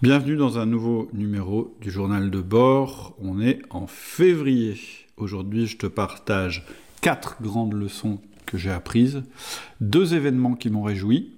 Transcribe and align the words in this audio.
Bienvenue 0.00 0.36
dans 0.36 0.60
un 0.60 0.66
nouveau 0.66 1.08
numéro 1.12 1.76
du 1.80 1.90
journal 1.90 2.30
de 2.30 2.40
bord. 2.40 3.16
On 3.20 3.40
est 3.40 3.58
en 3.70 3.88
février. 3.88 4.78
Aujourd'hui, 5.16 5.66
je 5.66 5.76
te 5.76 5.88
partage 5.88 6.64
quatre 7.00 7.42
grandes 7.42 7.72
leçons 7.72 8.20
que 8.46 8.56
j'ai 8.56 8.70
apprises, 8.70 9.24
deux 9.80 10.14
événements 10.14 10.54
qui 10.54 10.70
m'ont 10.70 10.84
réjoui 10.84 11.32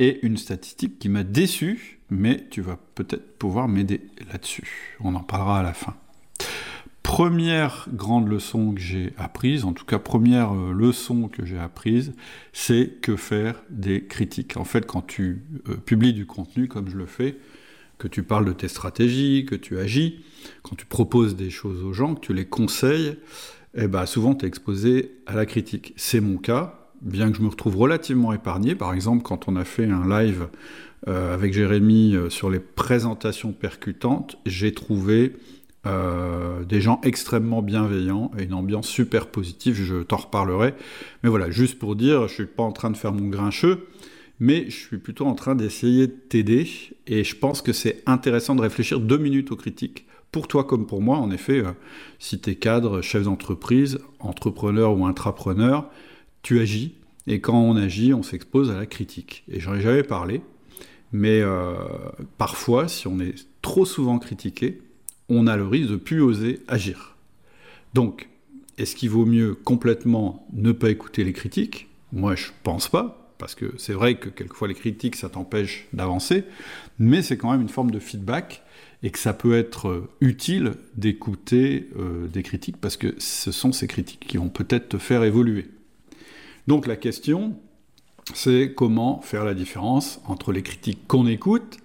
et 0.00 0.26
une 0.26 0.38
statistique 0.38 0.98
qui 0.98 1.08
m'a 1.08 1.22
déçu, 1.22 2.00
mais 2.10 2.48
tu 2.50 2.62
vas 2.62 2.80
peut-être 2.96 3.38
pouvoir 3.38 3.68
m'aider 3.68 4.00
là-dessus. 4.32 4.96
On 4.98 5.14
en 5.14 5.22
parlera 5.22 5.60
à 5.60 5.62
la 5.62 5.72
fin. 5.72 5.94
Première 7.04 7.86
grande 7.92 8.28
leçon 8.28 8.72
que 8.72 8.80
j'ai 8.80 9.12
apprise, 9.18 9.64
en 9.64 9.72
tout 9.72 9.84
cas 9.84 10.00
première 10.00 10.52
euh, 10.52 10.72
leçon 10.72 11.28
que 11.28 11.46
j'ai 11.46 11.58
apprise, 11.60 12.12
c'est 12.52 13.00
que 13.02 13.14
faire 13.14 13.62
des 13.70 14.04
critiques. 14.04 14.56
En 14.56 14.64
fait, 14.64 14.84
quand 14.84 15.02
tu 15.02 15.44
euh, 15.68 15.76
publies 15.76 16.12
du 16.12 16.26
contenu 16.26 16.66
comme 16.66 16.88
je 16.88 16.96
le 16.96 17.06
fais, 17.06 17.36
que 18.00 18.08
tu 18.08 18.22
parles 18.22 18.46
de 18.46 18.52
tes 18.52 18.66
stratégies, 18.66 19.46
que 19.46 19.54
tu 19.54 19.78
agis, 19.78 20.24
quand 20.62 20.74
tu 20.74 20.86
proposes 20.86 21.36
des 21.36 21.50
choses 21.50 21.84
aux 21.84 21.92
gens, 21.92 22.14
que 22.14 22.20
tu 22.20 22.32
les 22.32 22.46
conseilles, 22.46 23.16
eh 23.74 23.86
ben, 23.86 24.06
souvent 24.06 24.34
tu 24.34 24.46
es 24.46 24.48
exposé 24.48 25.12
à 25.26 25.34
la 25.36 25.46
critique. 25.46 25.92
C'est 25.96 26.20
mon 26.20 26.38
cas, 26.38 26.90
bien 27.02 27.30
que 27.30 27.36
je 27.36 27.42
me 27.42 27.48
retrouve 27.48 27.76
relativement 27.76 28.32
épargné. 28.32 28.74
Par 28.74 28.94
exemple, 28.94 29.22
quand 29.22 29.48
on 29.48 29.54
a 29.54 29.64
fait 29.64 29.84
un 29.84 30.08
live 30.08 30.48
euh, 31.08 31.34
avec 31.34 31.52
Jérémy 31.52 32.16
euh, 32.16 32.30
sur 32.30 32.50
les 32.50 32.58
présentations 32.58 33.52
percutantes, 33.52 34.38
j'ai 34.46 34.72
trouvé 34.72 35.36
euh, 35.86 36.64
des 36.64 36.80
gens 36.80 37.00
extrêmement 37.04 37.62
bienveillants 37.62 38.30
et 38.38 38.44
une 38.44 38.54
ambiance 38.54 38.88
super 38.88 39.26
positive, 39.26 39.74
je 39.74 40.02
t'en 40.02 40.16
reparlerai. 40.16 40.74
Mais 41.22 41.28
voilà, 41.28 41.50
juste 41.50 41.78
pour 41.78 41.96
dire, 41.96 42.28
je 42.28 42.34
suis 42.34 42.46
pas 42.46 42.62
en 42.62 42.72
train 42.72 42.90
de 42.90 42.96
faire 42.96 43.12
mon 43.12 43.28
grincheux, 43.28 43.86
mais 44.40 44.64
je 44.70 44.76
suis 44.76 44.98
plutôt 44.98 45.26
en 45.26 45.34
train 45.34 45.54
d'essayer 45.54 46.06
de 46.06 46.12
t'aider, 46.12 46.68
et 47.06 47.22
je 47.22 47.36
pense 47.36 47.62
que 47.62 47.72
c'est 47.72 48.02
intéressant 48.06 48.54
de 48.54 48.62
réfléchir 48.62 48.98
deux 48.98 49.18
minutes 49.18 49.52
aux 49.52 49.56
critiques, 49.56 50.06
pour 50.32 50.48
toi 50.48 50.64
comme 50.64 50.86
pour 50.86 51.02
moi, 51.02 51.18
en 51.18 51.30
effet, 51.30 51.58
euh, 51.58 51.72
si 52.18 52.40
tu 52.40 52.50
es 52.50 52.54
cadre, 52.54 53.02
chef 53.02 53.24
d'entreprise, 53.24 53.98
entrepreneur 54.18 54.96
ou 54.96 55.04
intrapreneur, 55.04 55.90
tu 56.42 56.60
agis, 56.60 56.94
et 57.26 57.40
quand 57.40 57.60
on 57.60 57.76
agit, 57.76 58.14
on 58.14 58.22
s'expose 58.22 58.70
à 58.70 58.76
la 58.76 58.86
critique. 58.86 59.44
Et 59.48 59.60
j'en 59.60 59.74
ai 59.74 59.80
jamais 59.80 60.02
parlé, 60.02 60.40
mais 61.12 61.40
euh, 61.40 61.74
parfois, 62.38 62.88
si 62.88 63.08
on 63.08 63.20
est 63.20 63.34
trop 63.60 63.84
souvent 63.84 64.18
critiqué, 64.18 64.80
on 65.28 65.46
a 65.46 65.56
le 65.56 65.66
risque 65.66 65.90
de 65.90 65.96
plus 65.96 66.22
oser 66.22 66.60
agir. 66.66 67.16
Donc, 67.92 68.28
est-ce 68.78 68.96
qu'il 68.96 69.10
vaut 69.10 69.26
mieux 69.26 69.54
complètement 69.54 70.46
ne 70.52 70.72
pas 70.72 70.90
écouter 70.90 71.24
les 71.24 71.32
critiques? 71.32 71.88
Moi, 72.12 72.34
je 72.36 72.46
pense 72.62 72.88
pas, 72.88 73.19
parce 73.40 73.56
que 73.56 73.74
c'est 73.78 73.94
vrai 73.94 74.16
que 74.16 74.28
quelquefois 74.28 74.68
les 74.68 74.74
critiques, 74.74 75.16
ça 75.16 75.30
t'empêche 75.30 75.88
d'avancer, 75.92 76.44
mais 76.98 77.22
c'est 77.22 77.38
quand 77.38 77.50
même 77.50 77.62
une 77.62 77.70
forme 77.70 77.90
de 77.90 77.98
feedback, 77.98 78.62
et 79.02 79.10
que 79.10 79.18
ça 79.18 79.32
peut 79.32 79.56
être 79.56 79.88
euh, 79.88 80.08
utile 80.20 80.74
d'écouter 80.94 81.88
euh, 81.98 82.28
des 82.28 82.42
critiques, 82.42 82.76
parce 82.76 82.98
que 82.98 83.14
ce 83.18 83.50
sont 83.50 83.72
ces 83.72 83.86
critiques 83.86 84.26
qui 84.28 84.36
vont 84.36 84.50
peut-être 84.50 84.90
te 84.90 84.98
faire 84.98 85.24
évoluer. 85.24 85.68
Donc 86.66 86.86
la 86.86 86.96
question, 86.96 87.56
c'est 88.34 88.74
comment 88.76 89.22
faire 89.22 89.44
la 89.44 89.54
différence 89.54 90.20
entre 90.26 90.52
les 90.52 90.62
critiques 90.62 91.06
qu'on 91.08 91.26
écoute 91.26 91.78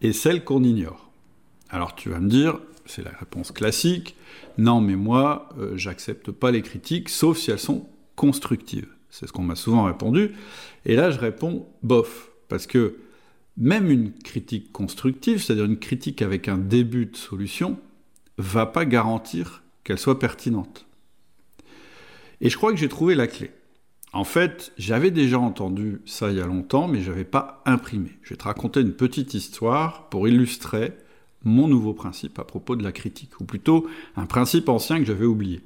et 0.00 0.12
celles 0.12 0.44
qu'on 0.44 0.62
ignore. 0.62 1.10
Alors 1.68 1.96
tu 1.96 2.10
vas 2.10 2.20
me 2.20 2.28
dire, 2.28 2.60
c'est 2.86 3.02
la 3.02 3.10
réponse 3.10 3.50
classique, 3.50 4.14
non 4.56 4.80
mais 4.80 4.96
moi, 4.96 5.48
euh, 5.58 5.76
j'accepte 5.76 6.30
pas 6.30 6.52
les 6.52 6.62
critiques, 6.62 7.08
sauf 7.08 7.38
si 7.38 7.50
elles 7.50 7.58
sont 7.58 7.88
constructives. 8.14 8.88
C'est 9.12 9.28
ce 9.28 9.32
qu'on 9.32 9.42
m'a 9.42 9.54
souvent 9.54 9.84
répondu. 9.84 10.32
Et 10.86 10.96
là, 10.96 11.10
je 11.10 11.18
réponds 11.18 11.68
bof, 11.82 12.30
parce 12.48 12.66
que 12.66 12.96
même 13.58 13.90
une 13.90 14.12
critique 14.12 14.72
constructive, 14.72 15.40
c'est-à-dire 15.40 15.66
une 15.66 15.78
critique 15.78 16.22
avec 16.22 16.48
un 16.48 16.56
début 16.56 17.06
de 17.06 17.16
solution, 17.16 17.78
va 18.38 18.64
pas 18.64 18.86
garantir 18.86 19.62
qu'elle 19.84 19.98
soit 19.98 20.18
pertinente. 20.18 20.86
Et 22.40 22.48
je 22.48 22.56
crois 22.56 22.72
que 22.72 22.78
j'ai 22.78 22.88
trouvé 22.88 23.14
la 23.14 23.26
clé. 23.26 23.50
En 24.14 24.24
fait, 24.24 24.72
j'avais 24.78 25.10
déjà 25.10 25.38
entendu 25.38 26.00
ça 26.06 26.30
il 26.30 26.38
y 26.38 26.40
a 26.40 26.46
longtemps, 26.46 26.88
mais 26.88 27.02
je 27.02 27.10
n'avais 27.10 27.24
pas 27.24 27.62
imprimé. 27.66 28.10
Je 28.22 28.30
vais 28.30 28.36
te 28.36 28.44
raconter 28.44 28.80
une 28.80 28.94
petite 28.94 29.34
histoire 29.34 30.08
pour 30.08 30.26
illustrer 30.26 30.92
mon 31.44 31.68
nouveau 31.68 31.92
principe 31.92 32.38
à 32.38 32.44
propos 32.44 32.76
de 32.76 32.82
la 32.82 32.92
critique, 32.92 33.40
ou 33.40 33.44
plutôt 33.44 33.86
un 34.16 34.26
principe 34.26 34.70
ancien 34.70 34.98
que 34.98 35.04
j'avais 35.04 35.26
oublié. 35.26 35.60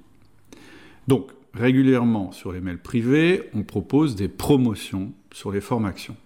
Donc, 1.06 1.30
régulièrement 1.56 2.32
sur 2.32 2.52
les 2.52 2.60
mails 2.60 2.78
privés, 2.78 3.44
on 3.54 3.62
propose 3.62 4.14
des 4.14 4.28
promotions 4.28 5.12
sur 5.32 5.50
les 5.50 5.60
formations. 5.60 6.16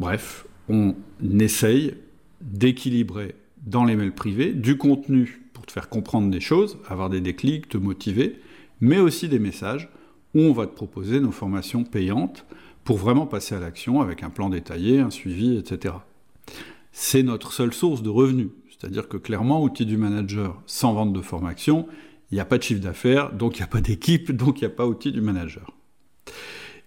Bref, 0.00 0.46
on 0.68 0.94
essaye 1.38 1.94
d'équilibrer 2.40 3.34
dans 3.66 3.84
les 3.84 3.96
mails 3.96 4.14
privés 4.14 4.52
du 4.52 4.76
contenu 4.76 5.42
pour 5.52 5.66
te 5.66 5.72
faire 5.72 5.88
comprendre 5.88 6.30
des 6.30 6.40
choses, 6.40 6.78
avoir 6.88 7.10
des 7.10 7.20
déclics, 7.20 7.68
te 7.68 7.78
motiver, 7.78 8.40
mais 8.80 8.98
aussi 8.98 9.28
des 9.28 9.38
messages 9.38 9.88
où 10.34 10.40
on 10.40 10.52
va 10.52 10.66
te 10.66 10.74
proposer 10.74 11.20
nos 11.20 11.30
formations 11.30 11.84
payantes 11.84 12.46
pour 12.84 12.96
vraiment 12.96 13.26
passer 13.26 13.54
à 13.54 13.60
l'action 13.60 14.00
avec 14.00 14.22
un 14.22 14.30
plan 14.30 14.48
détaillé, 14.48 15.00
un 15.00 15.10
suivi, 15.10 15.56
etc. 15.56 15.94
C'est 16.90 17.22
notre 17.22 17.52
seule 17.52 17.72
source 17.72 18.02
de 18.02 18.08
revenus. 18.08 18.48
C'est-à-dire 18.70 19.08
que 19.08 19.16
clairement, 19.16 19.62
outil 19.62 19.86
du 19.86 19.96
manager 19.96 20.60
sans 20.66 20.92
vente 20.94 21.12
de 21.12 21.20
formation, 21.20 21.86
il 22.32 22.36
n'y 22.36 22.40
a 22.40 22.46
pas 22.46 22.58
de 22.58 22.62
chiffre 22.62 22.80
d'affaires, 22.80 23.32
donc 23.32 23.58
il 23.58 23.60
n'y 23.60 23.64
a 23.64 23.68
pas 23.68 23.82
d'équipe, 23.82 24.32
donc 24.36 24.60
il 24.60 24.64
n'y 24.64 24.72
a 24.72 24.74
pas 24.74 24.86
outil 24.86 25.12
du 25.12 25.20
manager. 25.20 25.70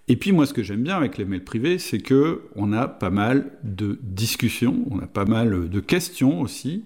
Et 0.08 0.18
puis 0.18 0.32
moi, 0.32 0.46
ce 0.46 0.54
que 0.54 0.64
j'aime 0.64 0.84
bien 0.84 0.98
avec 0.98 1.18
les 1.18 1.26
mails 1.26 1.44
privés, 1.44 1.80
c'est 1.80 2.00
que 2.00 2.44
on 2.56 2.74
a 2.74 2.88
pas 2.88 3.10
mal 3.10 3.52
de 3.64 4.00
discussions, 4.04 4.86
on 4.90 5.00
a 5.00 5.08
pas 5.08 5.26
mal 5.26 5.70
de 5.70 5.80
questions 5.80 6.42
aussi. 6.42 6.84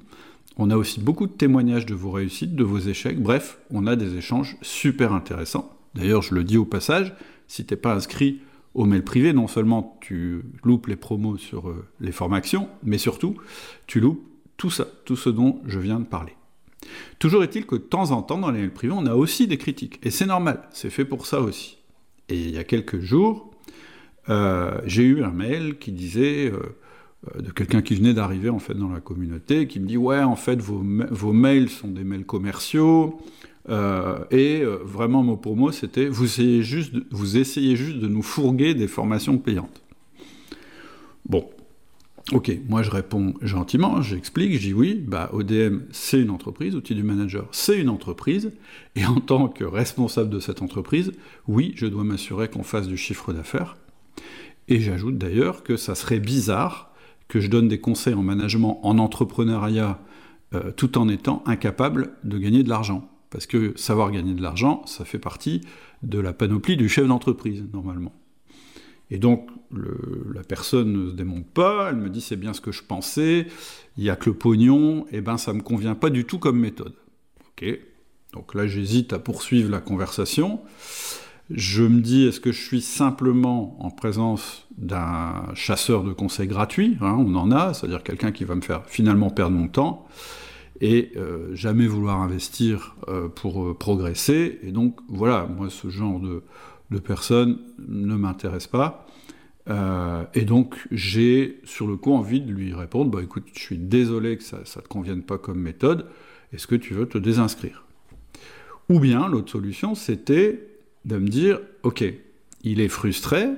On 0.57 0.69
a 0.69 0.77
aussi 0.77 0.99
beaucoup 0.99 1.27
de 1.27 1.31
témoignages 1.31 1.85
de 1.85 1.93
vos 1.93 2.11
réussites, 2.11 2.55
de 2.55 2.63
vos 2.63 2.79
échecs. 2.79 3.21
Bref, 3.21 3.59
on 3.71 3.87
a 3.87 3.95
des 3.95 4.15
échanges 4.15 4.57
super 4.61 5.13
intéressants. 5.13 5.73
D'ailleurs, 5.95 6.21
je 6.21 6.35
le 6.35 6.43
dis 6.43 6.57
au 6.57 6.65
passage, 6.65 7.13
si 7.47 7.65
tu 7.65 7.73
n'es 7.73 7.79
pas 7.79 7.93
inscrit 7.93 8.41
au 8.73 8.85
mail 8.85 9.03
privé, 9.03 9.33
non 9.33 9.47
seulement 9.47 9.97
tu 10.01 10.43
loupes 10.63 10.87
les 10.87 10.97
promos 10.97 11.37
sur 11.37 11.69
euh, 11.69 11.87
les 11.99 12.11
formations, 12.11 12.69
mais 12.83 12.97
surtout, 12.97 13.35
tu 13.87 13.99
loupes 13.99 14.23
tout 14.57 14.69
ça, 14.69 14.85
tout 15.05 15.15
ce 15.15 15.29
dont 15.29 15.61
je 15.65 15.79
viens 15.79 15.99
de 15.99 16.05
parler. 16.05 16.33
Toujours 17.19 17.43
est-il 17.43 17.65
que 17.65 17.75
de 17.75 17.81
temps 17.81 18.11
en 18.11 18.21
temps, 18.21 18.37
dans 18.37 18.51
les 18.51 18.61
mails 18.61 18.73
privés, 18.73 18.93
on 18.95 19.05
a 19.05 19.13
aussi 19.13 19.47
des 19.47 19.57
critiques. 19.57 19.99
Et 20.03 20.09
c'est 20.09 20.25
normal, 20.25 20.67
c'est 20.71 20.89
fait 20.89 21.05
pour 21.05 21.25
ça 21.25 21.41
aussi. 21.41 21.77
Et 22.29 22.35
il 22.35 22.51
y 22.51 22.57
a 22.57 22.63
quelques 22.63 22.99
jours, 22.99 23.51
euh, 24.29 24.79
j'ai 24.85 25.03
eu 25.03 25.23
un 25.23 25.31
mail 25.31 25.77
qui 25.79 25.91
disait, 25.91 26.51
euh, 26.51 26.77
euh, 27.35 27.41
de 27.41 27.51
quelqu'un 27.51 27.81
qui 27.81 27.95
venait 27.95 28.13
d'arriver 28.13 28.49
en 28.49 28.59
fait 28.59 28.75
dans 28.75 28.89
la 28.89 28.99
communauté, 28.99 29.67
qui 29.67 29.79
me 29.79 29.87
dit 29.87 29.97
Ouais, 29.97 30.21
en 30.21 30.35
fait, 30.35 30.61
vos, 30.61 30.81
mails 31.33 31.69
sont 31.69 31.87
des 31.87 32.03
mails 32.03 32.25
commerciaux. 32.25 33.19
et 34.31 34.63
vraiment, 34.83 35.23
mot 35.23 35.37
pour 35.37 35.55
mot, 35.55 35.71
c'était 35.71 36.07
vous 36.07 36.25
essayez, 36.25 36.63
juste 36.63 36.93
vous 37.11 37.37
essayez 37.37 37.75
juste 37.75 37.97
de 37.97 38.07
nous 38.07 38.23
fourguer 38.23 38.73
des 38.73 38.87
formations 38.87 39.37
payantes. 39.37 39.81
Bon, 41.25 41.49
Ok, 42.31 42.51
moi 42.67 42.83
je 42.83 42.91
réponds 42.91 43.33
gentiment, 43.41 44.03
j'explique, 44.03 44.53
je 44.53 44.59
dis 44.59 44.73
oui, 44.73 45.03
bah 45.03 45.31
ODM 45.33 45.79
c'est 45.91 46.21
une 46.21 46.29
entreprise, 46.29 46.75
outil 46.75 46.93
du 46.93 47.01
manager 47.01 47.47
c'est 47.51 47.79
une 47.79 47.89
entreprise, 47.89 48.51
et 48.95 49.03
en 49.03 49.19
tant 49.19 49.47
que 49.47 49.63
responsable 49.63 50.29
de 50.29 50.39
cette 50.39 50.61
entreprise, 50.61 51.11
oui, 51.47 51.73
je 51.75 51.87
dois 51.87 52.03
m'assurer 52.03 52.47
qu'on 52.47 52.61
fasse 52.61 52.87
du 52.87 52.97
chiffre 52.97 53.33
d'affaires. 53.33 53.77
Et 54.67 54.79
j'ajoute 54.79 55.17
d'ailleurs 55.17 55.63
que 55.63 55.75
ça 55.75 55.95
serait 55.95 56.19
bizarre 56.19 56.91
que 57.27 57.39
je 57.39 57.47
donne 57.47 57.67
des 57.67 57.79
conseils 57.79 58.13
en 58.13 58.21
management, 58.21 58.79
en 58.83 58.99
entrepreneuriat, 58.99 59.99
euh, 60.53 60.71
tout 60.71 60.99
en 60.99 61.09
étant 61.09 61.41
incapable 61.47 62.11
de 62.23 62.37
gagner 62.37 62.61
de 62.61 62.69
l'argent. 62.69 63.09
Parce 63.31 63.47
que 63.47 63.73
savoir 63.75 64.11
gagner 64.11 64.33
de 64.33 64.41
l'argent, 64.41 64.83
ça 64.85 65.05
fait 65.05 65.19
partie 65.19 65.61
de 66.03 66.19
la 66.19 66.33
panoplie 66.33 66.77
du 66.77 66.89
chef 66.89 67.07
d'entreprise, 67.07 67.63
normalement. 67.73 68.13
Et 69.11 69.17
donc, 69.17 69.49
la 70.33 70.43
personne 70.43 70.93
ne 70.93 71.09
se 71.09 71.15
démonte 71.15 71.47
pas, 71.47 71.89
elle 71.89 71.97
me 71.97 72.09
dit 72.09 72.21
c'est 72.21 72.35
bien 72.35 72.53
ce 72.53 72.61
que 72.61 72.71
je 72.71 72.83
pensais, 72.83 73.47
il 73.97 74.03
n'y 74.03 74.09
a 74.09 74.15
que 74.15 74.29
le 74.29 74.35
pognon, 74.35 75.05
et 75.11 75.17
eh 75.17 75.21
ben 75.21 75.37
ça 75.37 75.53
me 75.53 75.61
convient 75.61 75.95
pas 75.95 76.09
du 76.09 76.25
tout 76.25 76.39
comme 76.39 76.59
méthode. 76.59 76.93
Ok, 77.49 77.65
donc 78.33 78.55
là 78.55 78.67
j'hésite 78.67 79.13
à 79.13 79.19
poursuivre 79.19 79.69
la 79.69 79.79
conversation. 79.79 80.61
Je 81.49 81.83
me 81.83 82.01
dis 82.01 82.27
est-ce 82.27 82.39
que 82.39 82.51
je 82.51 82.61
suis 82.61 82.81
simplement 82.81 83.83
en 83.83 83.89
présence 83.89 84.67
d'un 84.77 85.45
chasseur 85.55 86.03
de 86.03 86.13
conseils 86.13 86.47
gratuit 86.47 86.97
hein, 87.01 87.15
On 87.17 87.35
en 87.35 87.51
a, 87.51 87.73
c'est-à-dire 87.73 88.03
quelqu'un 88.03 88.31
qui 88.31 88.43
va 88.43 88.53
me 88.53 88.61
faire 88.61 88.85
finalement 88.85 89.31
perdre 89.31 89.55
mon 89.55 89.67
temps 89.67 90.07
et 90.81 91.11
euh, 91.17 91.53
jamais 91.55 91.87
vouloir 91.87 92.21
investir 92.21 92.95
euh, 93.07 93.27
pour 93.27 93.63
euh, 93.63 93.73
progresser. 93.73 94.59
Et 94.63 94.71
donc 94.71 94.97
voilà, 95.09 95.47
moi 95.47 95.69
ce 95.69 95.89
genre 95.89 96.19
de, 96.19 96.43
de 96.91 96.99
personne 96.99 97.59
ne 97.87 98.15
m'intéresse 98.15 98.67
pas. 98.67 99.07
Euh, 99.69 100.23
et 100.33 100.45
donc 100.45 100.75
j'ai 100.91 101.59
sur 101.63 101.85
le 101.87 101.95
coup 101.95 102.13
envie 102.13 102.41
de 102.41 102.51
lui 102.51 102.73
répondre, 102.73 103.11
bah 103.11 103.21
écoute, 103.21 103.45
je 103.53 103.59
suis 103.59 103.77
désolé 103.77 104.37
que 104.37 104.43
ça 104.43 104.59
ne 104.59 104.81
te 104.81 104.87
convienne 104.87 105.21
pas 105.21 105.37
comme 105.37 105.59
méthode, 105.59 106.07
est-ce 106.53 106.65
que 106.65 106.75
tu 106.75 106.93
veux 106.93 107.07
te 107.07 107.17
désinscrire? 107.17 107.85
Ou 108.89 108.99
bien 108.99 109.27
l'autre 109.27 109.51
solution, 109.51 109.93
c'était 109.93 110.67
de 111.05 111.17
me 111.17 111.27
dire, 111.27 111.59
ok, 111.83 112.03
il 112.63 112.79
est 112.81 112.87
frustré, 112.87 113.49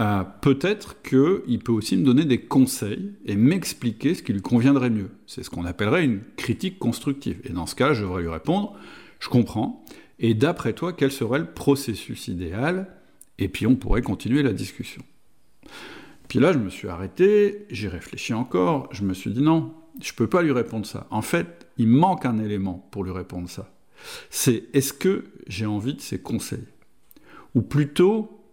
euh, 0.00 0.24
peut-être 0.40 1.02
qu'il 1.02 1.58
peut 1.60 1.72
aussi 1.72 1.96
me 1.96 2.04
donner 2.04 2.24
des 2.24 2.40
conseils 2.40 3.12
et 3.26 3.36
m'expliquer 3.36 4.14
ce 4.14 4.22
qui 4.22 4.32
lui 4.32 4.42
conviendrait 4.42 4.90
mieux. 4.90 5.10
C'est 5.26 5.42
ce 5.42 5.50
qu'on 5.50 5.66
appellerait 5.66 6.04
une 6.04 6.20
critique 6.36 6.78
constructive. 6.78 7.40
Et 7.44 7.50
dans 7.50 7.66
ce 7.66 7.74
cas, 7.74 7.92
je 7.92 8.02
devrais 8.02 8.22
lui 8.22 8.30
répondre, 8.30 8.74
je 9.20 9.28
comprends, 9.28 9.84
et 10.26 10.32
d'après 10.32 10.72
toi, 10.72 10.94
quel 10.94 11.12
serait 11.12 11.38
le 11.38 11.52
processus 11.52 12.28
idéal? 12.28 12.88
Et 13.36 13.48
puis 13.50 13.66
on 13.66 13.76
pourrait 13.76 14.00
continuer 14.00 14.42
la 14.42 14.54
discussion. 14.54 15.02
Puis 16.28 16.38
là, 16.38 16.50
je 16.54 16.58
me 16.58 16.70
suis 16.70 16.88
arrêté, 16.88 17.66
j'ai 17.68 17.88
réfléchi 17.88 18.32
encore, 18.32 18.88
je 18.90 19.02
me 19.02 19.12
suis 19.12 19.32
dit 19.32 19.42
non, 19.42 19.74
je 20.00 20.12
ne 20.12 20.16
peux 20.16 20.26
pas 20.26 20.40
lui 20.40 20.52
répondre 20.52 20.86
ça. 20.86 21.06
En 21.10 21.20
fait, 21.20 21.66
il 21.76 21.88
manque 21.88 22.24
un 22.24 22.38
élément 22.38 22.88
pour 22.90 23.04
lui 23.04 23.12
répondre 23.12 23.50
ça. 23.50 23.70
C'est 24.30 24.64
est-ce 24.72 24.94
que 24.94 25.26
j'ai 25.46 25.66
envie 25.66 25.92
de 25.92 26.00
ses 26.00 26.18
conseils? 26.18 26.68
Ou 27.54 27.60
plutôt, 27.60 28.46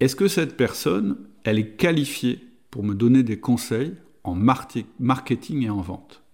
est-ce 0.00 0.16
que 0.16 0.26
cette 0.26 0.56
personne, 0.56 1.18
elle 1.44 1.60
est 1.60 1.76
qualifiée 1.76 2.40
pour 2.72 2.82
me 2.82 2.96
donner 2.96 3.22
des 3.22 3.38
conseils 3.38 3.94
en 4.24 4.34
marketing 4.34 5.62
et 5.62 5.70
en 5.70 5.82
vente? 5.82 6.24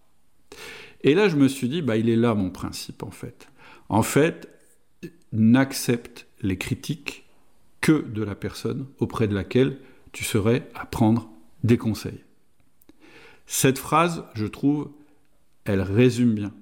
Et 1.03 1.13
là, 1.13 1.29
je 1.29 1.37
me 1.37 1.47
suis 1.47 1.69
dit, 1.69 1.83
bah, 1.83 1.99
il 1.99 2.09
est 2.09 2.17
là 2.17 2.35
mon 2.35 2.49
principe 2.49 3.03
en 3.03 3.11
fait. 3.11 3.49
En 3.89 4.03
fait, 4.03 4.49
n'accepte 5.33 6.27
les 6.43 6.59
critiques 6.59 7.25
que 7.81 8.03
de 8.03 8.23
la 8.23 8.35
personne 8.35 8.87
auprès 8.99 9.29
de 9.29 9.35
laquelle 9.35 9.79
tu 10.13 10.25
serais 10.25 10.69
à 10.75 10.87
prendre 10.87 11.31
des 11.63 11.79
conseils. 11.79 12.25
Cette 13.47 13.79
phrase, 13.79 14.25
je 14.35 14.47
trouve, 14.47 14.91
elle 15.65 15.83
résume 15.83 16.35
bien. 16.35 16.53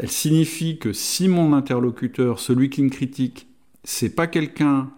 Elle 0.00 0.10
signifie 0.10 0.78
que 0.78 0.92
si 0.92 1.28
mon 1.28 1.52
interlocuteur, 1.52 2.38
celui 2.38 2.70
qui 2.70 2.82
me 2.82 2.90
critique, 2.90 3.48
c'est 3.82 4.14
pas 4.14 4.26
quelqu'un 4.26 4.92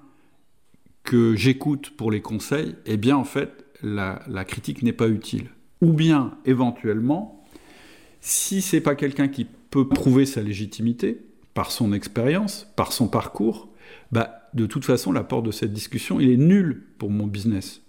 que 1.02 1.34
j'écoute 1.34 1.90
pour 1.96 2.10
les 2.10 2.20
conseils, 2.20 2.76
eh 2.84 2.96
bien 2.96 3.16
en 3.16 3.24
fait, 3.24 3.64
la, 3.82 4.22
la 4.28 4.44
critique 4.44 4.82
n'est 4.82 4.92
pas 4.92 5.08
utile. 5.08 5.48
Ou 5.80 5.92
bien, 5.92 6.36
éventuellement, 6.44 7.44
si 8.20 8.60
c'est 8.60 8.80
pas 8.80 8.94
quelqu'un 8.94 9.28
qui 9.28 9.46
peut 9.70 9.88
prouver 9.88 10.26
sa 10.26 10.42
légitimité 10.42 11.20
par 11.54 11.70
son 11.70 11.92
expérience, 11.92 12.70
par 12.76 12.92
son 12.92 13.08
parcours, 13.08 13.68
bah, 14.12 14.48
de 14.54 14.66
toute 14.66 14.84
façon, 14.84 15.12
l'apport 15.12 15.42
de 15.42 15.50
cette 15.50 15.72
discussion, 15.72 16.20
il 16.20 16.30
est 16.30 16.36
nul 16.36 16.84
pour 16.98 17.10
mon 17.10 17.26
business. 17.26 17.82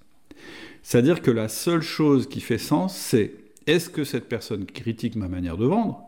C'est-à-dire 0.84 1.22
que 1.22 1.32
la 1.32 1.50
seule 1.50 1.82
chose 1.82 2.28
qui 2.28 2.40
fait 2.40 2.58
sens, 2.58 2.96
c'est 2.96 3.36
est-ce 3.68 3.90
que 3.90 4.04
cette 4.04 4.30
personne 4.30 4.66
critique 4.66 5.16
ma 5.16 5.28
manière 5.28 5.58
de 5.58 5.66
vendre 5.66 6.02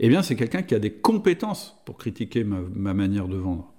Eh 0.00 0.08
bien, 0.08 0.22
c'est 0.22 0.36
quelqu'un 0.36 0.62
qui 0.62 0.74
a 0.74 0.78
des 0.78 0.92
compétences 0.92 1.80
pour 1.84 1.96
critiquer 1.96 2.44
ma, 2.44 2.60
ma 2.74 2.94
manière 2.94 3.28
de 3.28 3.36
vendre. 3.36 3.72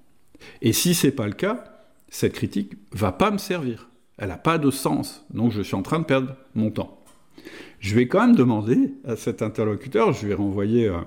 Et 0.61 0.73
si 0.73 0.93
c'est 0.93 1.11
pas 1.11 1.27
le 1.27 1.33
cas, 1.33 1.65
cette 2.09 2.33
critique 2.33 2.73
va 2.93 3.11
pas 3.11 3.31
me 3.31 3.37
servir. 3.37 3.89
Elle 4.17 4.29
n'a 4.29 4.37
pas 4.37 4.57
de 4.57 4.71
sens. 4.71 5.25
Donc, 5.33 5.51
je 5.51 5.61
suis 5.61 5.75
en 5.75 5.81
train 5.81 5.99
de 5.99 6.05
perdre 6.05 6.35
mon 6.55 6.71
temps. 6.71 7.00
Je 7.79 7.95
vais 7.95 8.07
quand 8.07 8.21
même 8.25 8.35
demander 8.35 8.93
à 9.05 9.15
cet 9.15 9.41
interlocuteur, 9.41 10.13
je 10.13 10.27
vais 10.27 10.33
renvoyer 10.33 10.87
euh, 10.87 10.99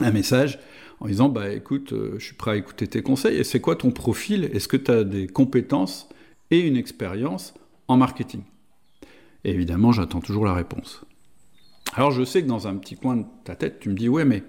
un 0.00 0.10
message 0.10 0.58
en 1.00 1.06
disant 1.06 1.28
bah 1.28 1.52
écoute, 1.52 1.92
euh, 1.92 2.16
je 2.18 2.24
suis 2.24 2.34
prêt 2.34 2.52
à 2.52 2.56
écouter 2.56 2.86
tes 2.86 3.02
conseils. 3.02 3.38
Et 3.38 3.44
c'est 3.44 3.60
quoi 3.60 3.76
ton 3.76 3.90
profil? 3.90 4.50
Est-ce 4.52 4.68
que 4.68 4.76
tu 4.76 4.90
as 4.90 5.04
des 5.04 5.26
compétences 5.26 6.08
et 6.50 6.60
une 6.60 6.76
expérience 6.76 7.54
en 7.88 7.96
marketing? 7.96 8.42
Et 9.44 9.50
évidemment, 9.50 9.92
j'attends 9.92 10.20
toujours 10.20 10.44
la 10.44 10.54
réponse. 10.54 11.04
Alors 11.94 12.10
je 12.10 12.24
sais 12.24 12.42
que 12.42 12.48
dans 12.48 12.66
un 12.66 12.76
petit 12.76 12.96
coin 12.96 13.16
de 13.16 13.24
ta 13.44 13.54
tête, 13.54 13.80
tu 13.80 13.88
me 13.88 13.94
dis 13.94 14.08
ouais, 14.08 14.24
mais 14.24 14.42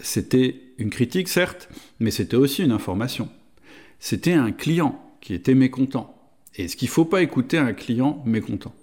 c'était 0.00 0.60
une 0.78 0.90
critique, 0.90 1.28
certes, 1.28 1.68
mais 2.00 2.10
c'était 2.10 2.36
aussi 2.36 2.62
une 2.62 2.72
information. 2.72 3.28
C'était 3.98 4.32
un 4.32 4.52
client 4.52 5.00
qui 5.20 5.34
était 5.34 5.54
mécontent. 5.54 6.14
Est-ce 6.56 6.76
qu'il 6.76 6.88
ne 6.88 6.92
faut 6.92 7.04
pas 7.04 7.22
écouter 7.22 7.58
un 7.58 7.72
client 7.72 8.22
mécontent? 8.26 8.74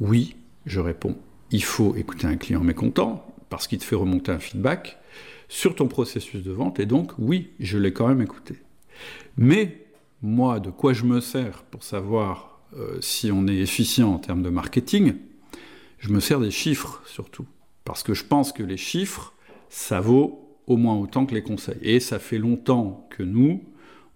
Oui, 0.00 0.36
je 0.66 0.80
réponds. 0.80 1.16
Il 1.50 1.62
faut 1.62 1.94
écouter 1.94 2.26
un 2.26 2.36
client 2.36 2.62
mécontent 2.62 3.26
parce 3.48 3.66
qu'il 3.66 3.78
te 3.78 3.84
fait 3.84 3.96
remonter 3.96 4.32
un 4.32 4.38
feedback 4.38 4.98
sur 5.48 5.74
ton 5.74 5.86
processus 5.86 6.42
de 6.42 6.50
vente, 6.50 6.80
et 6.80 6.86
donc 6.86 7.12
oui, 7.18 7.50
je 7.60 7.78
l'ai 7.78 7.92
quand 7.92 8.08
même 8.08 8.20
écouté. 8.20 8.56
Mais 9.36 9.86
moi, 10.22 10.60
de 10.60 10.70
quoi 10.70 10.92
je 10.92 11.04
me 11.04 11.20
sers 11.20 11.62
pour 11.62 11.84
savoir 11.84 12.60
euh, 12.76 12.98
si 13.00 13.30
on 13.30 13.46
est 13.46 13.58
efficient 13.58 14.12
en 14.12 14.18
termes 14.18 14.42
de 14.42 14.50
marketing 14.50 15.14
Je 15.98 16.10
me 16.10 16.20
sers 16.20 16.40
des 16.40 16.50
chiffres 16.50 17.00
surtout, 17.06 17.46
parce 17.84 18.02
que 18.02 18.14
je 18.14 18.24
pense 18.24 18.52
que 18.52 18.64
les 18.64 18.76
chiffres, 18.76 19.34
ça 19.68 20.00
vaut 20.00 20.58
au 20.66 20.76
moins 20.76 20.96
autant 20.96 21.26
que 21.26 21.34
les 21.34 21.42
conseils. 21.42 21.78
Et 21.82 22.00
ça 22.00 22.18
fait 22.18 22.38
longtemps 22.38 23.06
que 23.10 23.22
nous, 23.22 23.62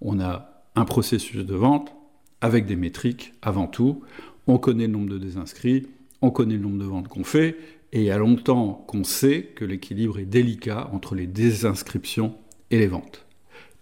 on 0.01 0.19
a 0.21 0.65
un 0.75 0.85
processus 0.85 1.45
de 1.45 1.55
vente 1.55 1.93
avec 2.41 2.67
des 2.67 2.77
métriques 2.77 3.35
avant 3.43 3.67
tout. 3.67 4.03
On 4.51 4.59
connaît 4.59 4.89
le 4.89 4.93
nombre 4.93 5.11
de 5.11 5.19
désinscrits, 5.19 5.87
on 6.23 6.33
connaît 6.33 6.57
le 6.57 6.63
nombre 6.63 6.79
de 6.79 6.85
ventes 6.85 7.07
qu'on 7.07 7.23
fait, 7.23 7.57
et 7.93 8.01
il 8.01 8.05
y 8.05 8.11
a 8.11 8.19
longtemps 8.19 8.85
qu'on 8.89 9.05
sait 9.05 9.53
que 9.55 9.65
l'équilibre 9.65 10.19
est 10.19 10.25
délicat 10.25 10.91
entre 10.93 11.15
les 11.15 11.29
désinscriptions 11.29 12.35
et 12.73 12.81
les 12.81 12.89
ventes. 12.89 13.27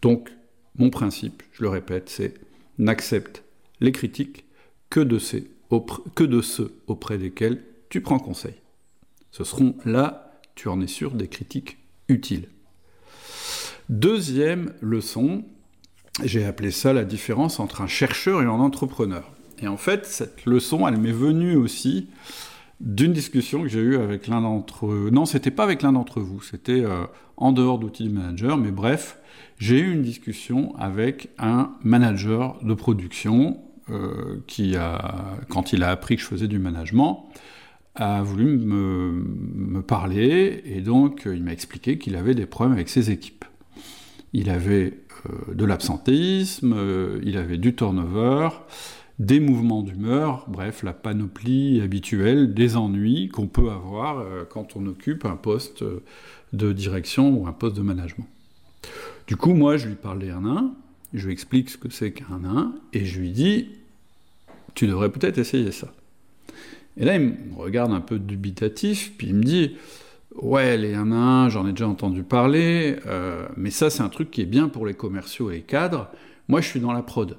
Donc, 0.03 0.29
mon 0.76 0.91
principe, 0.91 1.43
je 1.53 1.62
le 1.62 1.70
répète, 1.70 2.11
c'est 2.11 2.35
n'accepte 2.76 3.44
les 3.81 3.93
critiques 3.93 4.44
que 4.91 5.00
de, 5.00 5.19
ceux 5.19 6.73
auprès 6.87 7.17
desquels 7.17 7.64
tu 7.88 8.03
prends 8.03 8.19
conseil. 8.19 8.56
Ce 9.31 9.44
seront 9.44 9.75
là, 9.87 10.38
tu 10.55 10.69
en 10.69 10.82
es 10.82 10.87
sûr, 10.87 11.12
des 11.12 11.29
critiques 11.29 11.79
utiles. 12.11 12.49
Deuxième 13.88 14.75
leçon, 14.82 15.47
j'ai 16.23 16.44
appelé 16.44 16.73
ça 16.73 16.93
la 16.93 17.06
différence 17.06 17.59
entre 17.59 17.81
un 17.81 17.87
chercheur 17.87 18.43
et 18.43 18.44
un 18.44 18.50
entrepreneur. 18.50 19.32
Et 19.62 19.69
en 19.69 19.76
fait, 19.76 20.06
cette 20.06 20.46
leçon, 20.46 20.87
elle 20.87 20.99
m'est 20.99 21.12
venue 21.12 21.56
aussi 21.56 22.08
d'une 22.81 23.12
discussion 23.12 23.62
que 23.62 23.69
j'ai 23.69 23.81
eue 23.81 23.96
avec 23.96 24.28
l'un 24.28 24.40
d'entre 24.40 24.87
eux. 24.87 25.10
Non, 25.12 25.26
c'était 25.26 25.50
pas 25.50 25.64
avec 25.64 25.82
l'un 25.82 25.93
d'entre 25.93 26.20
vous, 26.20 26.40
c'était 26.43 26.84
euh, 26.84 27.06
en 27.37 27.52
dehors 27.52 27.78
d'outils 27.78 28.05
du 28.05 28.10
manager, 28.10 28.56
mais 28.56 28.70
bref, 28.70 29.19
j'ai 29.58 29.81
eu 29.81 29.93
une 29.93 30.02
discussion 30.02 30.75
avec 30.76 31.31
un 31.38 31.72
manager 31.82 32.56
de 32.62 32.75
production 32.75 33.58
euh, 33.90 34.43
qui 34.46 34.76
a, 34.76 35.38
quand 35.49 35.72
il 35.72 35.82
a 35.82 35.90
appris 35.90 36.16
que 36.16 36.22
je 36.22 36.26
faisais 36.28 36.49
du 36.49 36.58
management, 36.58 37.28
a 37.96 38.22
voulu 38.22 38.58
me, 38.58 39.82
parler 39.82 40.62
et 40.66 40.81
donc 40.81 41.22
il 41.25 41.43
m'a 41.43 41.52
expliqué 41.52 41.99
qu'il 41.99 42.14
avait 42.14 42.34
des 42.34 42.46
problèmes 42.46 42.75
avec 42.75 42.88
ses 42.88 43.11
équipes. 43.11 43.44
Il 44.32 44.50
avait 44.50 45.00
euh, 45.26 45.54
de 45.54 45.64
l'absentéisme, 45.64 46.76
il 47.25 47.38
avait 47.38 47.56
du 47.56 47.75
turnover, 47.75 48.50
des 49.19 49.41
mouvements 49.41 49.82
d'humeur, 49.82 50.44
bref, 50.49 50.82
la 50.82 50.93
panoplie 50.93 51.81
habituelle 51.81 52.55
des 52.55 52.76
ennuis 52.76 53.29
qu'on 53.29 53.49
peut 53.49 53.70
avoir 53.70 54.20
euh, 54.20 54.45
quand 54.49 54.76
on 54.76 54.87
occupe 54.87 55.25
un 55.25 55.37
poste 55.37 55.85
de 56.52 56.73
direction 56.73 57.31
ou 57.31 57.47
un 57.47 57.52
poste 57.52 57.76
de 57.76 57.83
management. 57.83 58.26
Du 59.26 59.37
coup, 59.37 59.54
moi, 59.54 59.76
je 59.76 59.88
lui 59.88 59.95
parle 59.95 60.21
des 60.21 60.31
un, 60.31 60.73
je 61.12 61.26
lui 61.26 61.33
explique 61.33 61.71
ce 61.71 61.78
que 61.78 61.90
c'est 61.90 62.12
qu'un 62.12 62.40
nain, 62.40 62.75
et 62.92 63.04
je 63.04 63.21
lui 63.21 63.31
dis, 63.31 63.71
tu 64.75 64.87
devrais 64.87 65.11
peut-être 65.11 65.38
essayer 65.38 65.73
ça. 65.73 65.92
Et 66.97 67.04
là, 67.04 67.16
il 67.16 67.21
me 67.21 67.57
regarde 67.57 67.92
un 67.92 68.00
peu 68.00 68.19
dubitatif, 68.19 69.12
puis 69.16 69.28
il 69.28 69.35
me 69.35 69.42
dit, 69.42 69.76
ouais, 70.37 70.76
les 70.76 70.95
1 70.95 71.49
j'en 71.49 71.66
ai 71.66 71.73
déjà 71.73 71.88
entendu 71.88 72.23
parler, 72.23 72.97
euh, 73.07 73.47
mais 73.57 73.71
ça, 73.71 73.90
c'est 73.90 74.02
un 74.02 74.09
truc 74.09 74.31
qui 74.31 74.42
est 74.42 74.47
bien 74.47 74.69
pour 74.69 74.87
les 74.87 74.95
commerciaux 74.95 75.50
et 75.50 75.57
les 75.57 75.62
cadres. 75.62 76.09
Moi, 76.49 76.61
je 76.61 76.69
suis 76.69 76.81
dans 76.81 76.92
la 76.92 77.02
prod. 77.02 77.37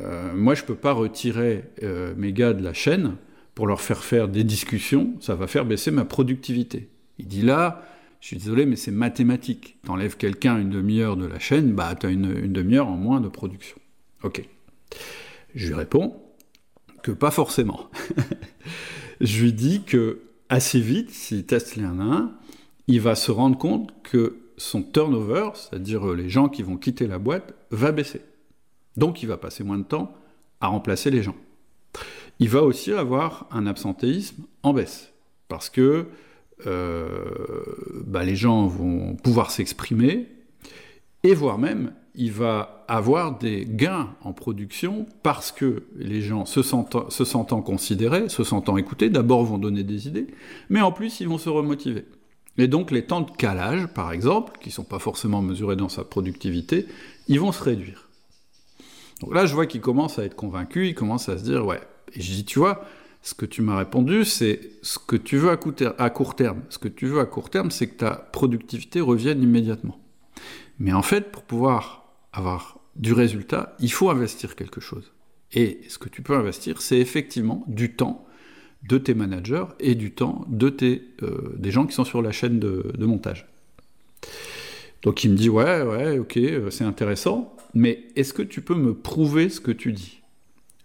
Euh, 0.00 0.34
moi, 0.34 0.54
je 0.54 0.62
ne 0.62 0.66
peux 0.66 0.74
pas 0.74 0.92
retirer 0.92 1.64
euh, 1.82 2.14
mes 2.16 2.32
gars 2.32 2.52
de 2.52 2.62
la 2.62 2.72
chaîne 2.72 3.16
pour 3.54 3.66
leur 3.66 3.80
faire 3.80 4.04
faire 4.04 4.28
des 4.28 4.44
discussions, 4.44 5.14
ça 5.20 5.34
va 5.34 5.46
faire 5.46 5.64
baisser 5.64 5.90
ma 5.90 6.04
productivité. 6.04 6.90
Il 7.18 7.26
dit 7.26 7.40
là, 7.40 7.82
je 8.20 8.28
suis 8.28 8.36
désolé, 8.36 8.66
mais 8.66 8.76
c'est 8.76 8.90
mathématique. 8.90 9.78
T'enlèves 9.84 10.18
quelqu'un 10.18 10.58
une 10.58 10.68
demi-heure 10.68 11.16
de 11.16 11.24
la 11.24 11.38
chaîne, 11.38 11.72
bah 11.72 11.94
tu 11.98 12.06
as 12.06 12.10
une, 12.10 12.52
demi-heure 12.52 12.88
en 12.88 12.96
moins 12.96 13.20
de 13.20 13.28
production. 13.28 13.78
Ok. 14.22 14.46
Je 15.54 15.68
lui 15.68 15.74
réponds 15.74 16.14
que 17.02 17.12
pas 17.12 17.30
forcément. 17.30 17.88
je 19.22 19.42
lui 19.42 19.54
dis 19.54 19.84
que 19.84 20.20
assez 20.50 20.80
vite, 20.80 21.10
s'il 21.10 21.46
teste 21.46 21.76
les 21.76 21.84
1 21.84 21.98
à 21.98 22.02
1, 22.02 22.32
il 22.88 23.00
va 23.00 23.14
se 23.14 23.30
rendre 23.30 23.56
compte 23.56 23.94
que 24.02 24.36
son 24.58 24.82
turnover, 24.82 25.50
c'est-à-dire 25.54 26.12
les 26.12 26.28
gens 26.28 26.50
qui 26.50 26.62
vont 26.62 26.76
quitter 26.76 27.06
la 27.06 27.18
boîte, 27.18 27.54
va 27.70 27.90
baisser. 27.90 28.20
Donc 28.96 29.22
il 29.22 29.26
va 29.26 29.36
passer 29.36 29.64
moins 29.64 29.78
de 29.78 29.84
temps 29.84 30.14
à 30.60 30.68
remplacer 30.68 31.10
les 31.10 31.22
gens. 31.22 31.36
Il 32.38 32.48
va 32.48 32.62
aussi 32.62 32.92
avoir 32.92 33.46
un 33.50 33.66
absentéisme 33.66 34.44
en 34.62 34.72
baisse, 34.72 35.12
parce 35.48 35.70
que 35.70 36.06
euh, 36.66 37.24
bah, 38.06 38.24
les 38.24 38.36
gens 38.36 38.66
vont 38.66 39.14
pouvoir 39.16 39.50
s'exprimer, 39.50 40.28
et 41.22 41.34
voire 41.34 41.58
même, 41.58 41.92
il 42.14 42.32
va 42.32 42.84
avoir 42.88 43.38
des 43.38 43.66
gains 43.68 44.14
en 44.22 44.32
production 44.32 45.06
parce 45.22 45.52
que 45.52 45.82
les 45.96 46.22
gens 46.22 46.46
se 46.46 46.62
sentant, 46.62 47.10
se 47.10 47.24
sentant 47.24 47.60
considérés, 47.60 48.28
se 48.28 48.42
sentant 48.42 48.76
écoutés, 48.76 49.10
d'abord 49.10 49.44
vont 49.44 49.58
donner 49.58 49.82
des 49.82 50.08
idées, 50.08 50.26
mais 50.70 50.80
en 50.80 50.92
plus 50.92 51.20
ils 51.20 51.28
vont 51.28 51.38
se 51.38 51.50
remotiver. 51.50 52.06
Et 52.58 52.68
donc 52.68 52.90
les 52.90 53.04
temps 53.04 53.20
de 53.20 53.30
calage, 53.30 53.86
par 53.88 54.12
exemple, 54.12 54.58
qui 54.60 54.70
ne 54.70 54.74
sont 54.74 54.84
pas 54.84 54.98
forcément 54.98 55.42
mesurés 55.42 55.76
dans 55.76 55.90
sa 55.90 56.04
productivité, 56.04 56.86
ils 57.28 57.40
vont 57.40 57.52
se 57.52 57.62
réduire. 57.62 58.05
Donc 59.20 59.34
là, 59.34 59.46
je 59.46 59.54
vois 59.54 59.66
qu'il 59.66 59.80
commence 59.80 60.18
à 60.18 60.24
être 60.24 60.36
convaincu, 60.36 60.88
il 60.88 60.94
commence 60.94 61.28
à 61.28 61.38
se 61.38 61.44
dire, 61.44 61.64
ouais. 61.64 61.80
Et 62.12 62.20
je 62.20 62.32
dis, 62.32 62.44
tu 62.44 62.58
vois, 62.58 62.84
ce 63.22 63.34
que 63.34 63.46
tu 63.46 63.62
m'as 63.62 63.76
répondu, 63.76 64.24
c'est 64.24 64.60
ce 64.82 64.98
que 64.98 65.16
tu 65.16 65.36
veux 65.36 65.50
à 65.50 65.56
court 65.56 66.36
terme. 66.36 66.62
Ce 66.68 66.78
que 66.78 66.88
tu 66.88 67.06
veux 67.06 67.20
à 67.20 67.26
court 67.26 67.50
terme, 67.50 67.70
c'est 67.70 67.88
que 67.88 67.96
ta 67.96 68.10
productivité 68.10 69.00
revienne 69.00 69.42
immédiatement. 69.42 69.98
Mais 70.78 70.92
en 70.92 71.02
fait, 71.02 71.32
pour 71.32 71.42
pouvoir 71.42 72.12
avoir 72.32 72.78
du 72.94 73.12
résultat, 73.12 73.74
il 73.80 73.90
faut 73.90 74.10
investir 74.10 74.54
quelque 74.54 74.80
chose. 74.80 75.12
Et 75.52 75.80
ce 75.88 75.98
que 75.98 76.08
tu 76.08 76.22
peux 76.22 76.36
investir, 76.36 76.80
c'est 76.80 76.98
effectivement 76.98 77.64
du 77.66 77.94
temps 77.94 78.26
de 78.88 78.98
tes 78.98 79.14
managers 79.14 79.64
et 79.80 79.94
du 79.94 80.12
temps 80.12 80.44
de 80.48 80.68
tes, 80.68 81.02
euh, 81.22 81.54
des 81.56 81.70
gens 81.70 81.86
qui 81.86 81.94
sont 81.94 82.04
sur 82.04 82.22
la 82.22 82.32
chaîne 82.32 82.60
de, 82.60 82.92
de 82.96 83.06
montage. 83.06 83.46
Donc 85.02 85.24
il 85.24 85.30
me 85.30 85.36
dit 85.36 85.48
ouais, 85.48 85.82
ouais, 85.82 86.18
ok, 86.18 86.36
euh, 86.36 86.70
c'est 86.70 86.84
intéressant, 86.84 87.55
mais 87.74 88.04
est-ce 88.16 88.32
que 88.32 88.42
tu 88.42 88.60
peux 88.60 88.74
me 88.74 88.94
prouver 88.94 89.48
ce 89.48 89.60
que 89.60 89.70
tu 89.70 89.92
dis? 89.92 90.20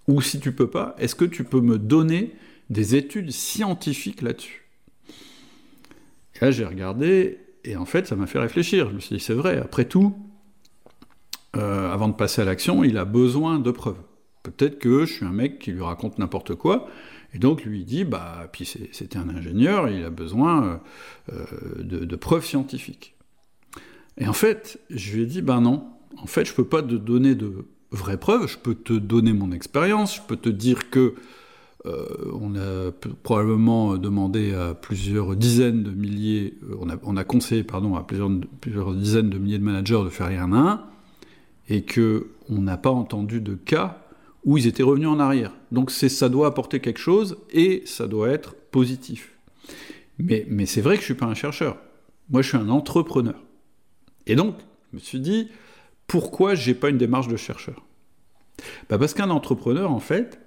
Ou 0.08 0.22
si 0.22 0.40
tu 0.40 0.52
peux 0.52 0.70
pas, 0.70 0.96
est-ce 0.98 1.16
que 1.16 1.26
tu 1.26 1.44
peux 1.44 1.62
me 1.62 1.78
donner 1.78 2.34
des 2.70 2.96
études 2.96 3.32
scientifiques 3.32 4.22
là-dessus? 4.22 4.66
Là 6.42 6.50
j'ai 6.50 6.66
regardé, 6.66 7.40
et 7.64 7.76
en 7.76 7.86
fait 7.86 8.08
ça 8.08 8.16
m'a 8.16 8.26
fait 8.26 8.40
réfléchir. 8.40 8.90
Je 8.90 8.96
me 8.96 9.00
suis 9.00 9.18
dit 9.18 9.24
c'est 9.24 9.34
vrai, 9.34 9.58
après 9.58 9.86
tout, 9.86 10.16
euh, 11.56 11.92
avant 11.92 12.08
de 12.08 12.16
passer 12.16 12.42
à 12.42 12.46
l'action, 12.46 12.84
il 12.84 12.98
a 12.98 13.06
besoin 13.06 13.60
de 13.60 13.72
preuves. 13.72 14.02
Peut-être 14.44 14.80
que 14.80 15.06
je 15.06 15.14
suis 15.14 15.26
un 15.26 15.32
mec 15.32 15.60
qui 15.60 15.72
lui 15.72 15.84
raconte 15.84 16.18
n'importe 16.18 16.56
quoi, 16.56 16.88
et 17.34 17.40
donc 17.40 17.64
lui 17.64 17.84
dit, 17.84 18.04
bah, 18.04 18.50
puis 18.52 18.66
c'était 18.66 19.18
un 19.18 19.30
ingénieur, 19.30 19.88
il 19.88 20.04
a 20.04 20.10
besoin 20.10 20.82
euh, 21.32 21.46
de, 21.78 22.06
de, 22.06 22.16
preuves 22.16 22.46
scientifiques. 22.46 23.16
Et 24.18 24.28
en 24.28 24.34
fait, 24.34 24.80
je 24.90 25.16
lui 25.16 25.24
ai 25.24 25.26
dit, 25.26 25.42
ben 25.42 25.62
non, 25.62 25.88
en 26.18 26.27
fait, 26.27 26.46
je 26.46 26.53
peux 26.53 26.65
pas 26.65 26.82
te 26.82 26.96
donner 26.96 27.36
de 27.36 27.65
vraies 27.91 28.20
preuves, 28.20 28.48
je 28.48 28.58
peux 28.58 28.75
te 28.75 28.94
donner 28.94 29.34
mon 29.34 29.51
expérience, 29.51 30.15
je 30.15 30.22
peux 30.22 30.38
te 30.38 30.50
dire 30.50 30.89
que 30.89 31.15
euh, 31.86 32.06
on 32.39 32.56
a 32.56 32.91
probablement 33.24 33.98
demandé 33.98 34.53
à 34.53 34.75
plusieurs 34.75 35.36
dizaines 35.36 35.82
de 35.82 35.91
milliers, 35.91 36.53
euh, 36.63 36.75
on 36.80 36.89
a, 36.89 36.96
on 37.03 37.18
a 37.18 37.24
conseillé 37.24 37.63
pardon, 37.63 37.96
à 37.96 38.03
plusieurs, 38.03 38.30
plusieurs, 38.62 38.94
dizaines 38.94 39.30
de 39.30 39.39
milliers 39.39 39.58
de 39.58 39.63
managers 39.63 40.01
de 40.03 40.10
faire 40.10 40.27
rien 40.27 40.51
à 40.53 40.58
un, 40.58 40.84
et 41.70 41.82
que 41.82 42.27
on 42.50 42.62
n'a 42.62 42.77
pas 42.77 42.91
entendu 42.91 43.41
de 43.41 43.56
cas 43.56 43.98
où 44.46 44.58
ils 44.58 44.68
étaient 44.68 44.84
revenus 44.84 45.08
en 45.08 45.20
arrière. 45.20 45.51
Donc 45.72 45.91
ça 45.91 46.30
doit 46.30 46.48
apporter 46.48 46.80
quelque 46.80 47.00
chose 47.00 47.38
et 47.51 47.84
ça 47.86 48.08
doit 48.08 48.30
être 48.30 48.56
positif. 48.72 49.32
Mais, 50.20 50.46
mais 50.50 50.65
c'est 50.65 50.82
vrai 50.82 50.96
que 50.98 51.01
je 51.01 51.12
ne 51.12 51.15
suis 51.15 51.25
pas 51.25 51.25
un 51.25 51.34
chercheur. 51.34 51.77
Moi, 52.30 52.41
je 52.41 52.50
suis 52.50 52.58
un 52.58 52.70
entrepreneur. 52.70 53.41
Et 54.27 54.36
donc, 54.36 54.56
je 54.91 54.98
me 54.98 55.01
suis 55.01 55.20
dit, 55.20 55.50
pourquoi 56.12 56.56
j'ai 56.56 56.74
pas 56.74 56.89
une 56.89 56.98
démarche 56.98 57.30
de 57.30 57.38
chercheur? 57.38 57.86
Bah 58.89 58.98
Parce 58.98 59.13
qu'un 59.13 59.30
entrepreneur, 59.30 59.89
en 59.89 60.01
fait, 60.01 60.41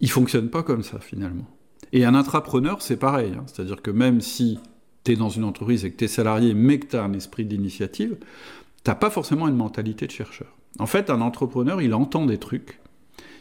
il 0.00 0.10
fonctionne 0.10 0.48
pas 0.48 0.62
comme 0.62 0.82
ça, 0.82 0.98
finalement. 0.98 1.46
Et 1.92 2.06
un 2.06 2.14
intrapreneur, 2.14 2.80
c'est 2.80 2.96
pareil. 2.96 3.34
Hein. 3.36 3.44
C'est-à-dire 3.46 3.82
que 3.82 3.90
même 3.90 4.22
si 4.22 4.58
tu 5.04 5.12
es 5.12 5.16
dans 5.16 5.28
une 5.28 5.44
entreprise 5.44 5.84
et 5.84 5.90
que 5.92 5.98
tu 5.98 6.04
es 6.04 6.08
salarié, 6.08 6.54
mais 6.54 6.78
que 6.78 6.86
tu 6.86 6.96
as 6.96 7.04
un 7.04 7.12
esprit 7.12 7.44
d'initiative, 7.44 8.16
tu 8.16 8.90
n'as 8.90 8.94
pas 8.94 9.10
forcément 9.10 9.46
une 9.46 9.56
mentalité 9.56 10.06
de 10.06 10.10
chercheur. 10.10 10.56
En 10.78 10.86
fait, 10.86 11.10
un 11.10 11.20
entrepreneur, 11.20 11.82
il 11.82 11.92
entend 11.92 12.24
des 12.24 12.38
trucs, 12.38 12.80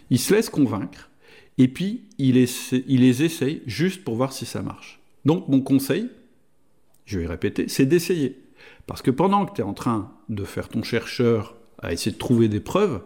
il 0.10 0.20
se 0.20 0.34
laisse 0.34 0.50
convaincre, 0.50 1.10
et 1.58 1.70
puis 1.70 2.02
il, 2.18 2.36
il 2.36 3.00
les 3.00 3.24
essaye 3.24 3.62
juste 3.68 4.04
pour 4.04 4.18
voir 4.18 4.34
si 4.34 4.46
ça 4.46 4.62
marche. 4.62 5.00
Donc 5.24 5.48
mon 5.48 5.62
conseil, 5.62 6.10
je 7.06 7.20
vais 7.20 7.26
répéter, 7.26 7.70
c'est 7.70 7.86
d'essayer. 7.86 8.43
Parce 8.88 9.02
que 9.02 9.12
pendant 9.12 9.46
que 9.46 9.54
tu 9.56 9.62
es 9.62 9.64
en 9.64 9.74
train 9.74 10.12
de 10.30 10.44
faire 10.44 10.70
ton 10.70 10.84
chercheur 10.84 11.56
à 11.82 11.94
essayer 11.94 12.12
de 12.12 12.18
trouver 12.18 12.48
des 12.48 12.60
preuves, 12.60 13.02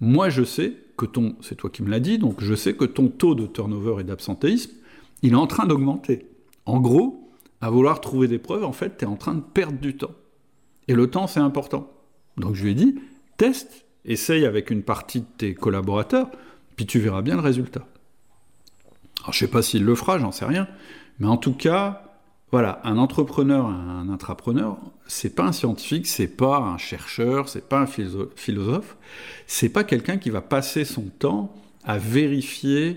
moi 0.00 0.28
je 0.28 0.44
sais 0.44 0.74
que 0.96 1.06
ton, 1.06 1.36
c'est 1.40 1.56
toi 1.56 1.70
qui 1.70 1.82
me 1.82 1.90
l'as 1.90 2.00
dit, 2.00 2.18
donc 2.18 2.42
je 2.42 2.54
sais 2.54 2.74
que 2.74 2.84
ton 2.84 3.08
taux 3.08 3.34
de 3.34 3.46
turnover 3.46 4.00
et 4.00 4.04
d'absentéisme, 4.04 4.72
il 5.22 5.32
est 5.32 5.36
en 5.36 5.46
train 5.46 5.66
d'augmenter. 5.66 6.26
En 6.64 6.80
gros, 6.80 7.30
à 7.60 7.70
vouloir 7.70 8.00
trouver 8.00 8.28
des 8.28 8.38
preuves, 8.38 8.64
en 8.64 8.72
fait, 8.72 8.98
tu 8.98 9.04
es 9.04 9.08
en 9.08 9.16
train 9.16 9.34
de 9.34 9.40
perdre 9.40 9.78
du 9.78 9.96
temps. 9.96 10.14
Et 10.88 10.94
le 10.94 11.10
temps, 11.10 11.26
c'est 11.26 11.40
important. 11.40 11.90
Donc 12.36 12.54
je 12.54 12.64
lui 12.64 12.72
ai 12.72 12.74
dit, 12.74 12.96
teste 13.36 13.86
essaye 14.04 14.44
avec 14.46 14.70
une 14.70 14.82
partie 14.82 15.20
de 15.20 15.26
tes 15.38 15.54
collaborateurs, 15.54 16.30
puis 16.76 16.86
tu 16.86 17.00
verras 17.00 17.22
bien 17.22 17.34
le 17.34 17.40
résultat. 17.40 17.86
Alors 19.22 19.32
je 19.32 19.38
sais 19.40 19.48
pas 19.48 19.62
s'il 19.62 19.84
le 19.84 19.94
fera, 19.94 20.18
j'en 20.18 20.30
sais 20.30 20.44
rien, 20.44 20.68
mais 21.18 21.26
en 21.26 21.36
tout 21.36 21.54
cas, 21.54 22.05
voilà, 22.52 22.80
un 22.84 22.96
entrepreneur, 22.96 23.66
un 23.66 24.08
intrapreneur, 24.08 24.78
c'est 25.06 25.34
pas 25.34 25.44
un 25.44 25.52
scientifique, 25.52 26.06
c'est 26.06 26.28
pas 26.28 26.58
un 26.58 26.78
chercheur, 26.78 27.48
c'est 27.48 27.68
pas 27.68 27.80
un 27.80 27.86
philosophe, 28.36 28.96
c'est 29.46 29.68
pas 29.68 29.84
quelqu'un 29.84 30.16
qui 30.16 30.30
va 30.30 30.40
passer 30.40 30.84
son 30.84 31.02
temps 31.02 31.54
à 31.84 31.98
vérifier 31.98 32.96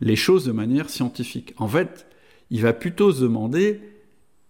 les 0.00 0.16
choses 0.16 0.44
de 0.44 0.52
manière 0.52 0.90
scientifique. 0.90 1.54
En 1.56 1.68
fait, 1.68 2.06
il 2.50 2.62
va 2.62 2.72
plutôt 2.72 3.12
se 3.12 3.22
demander 3.22 3.80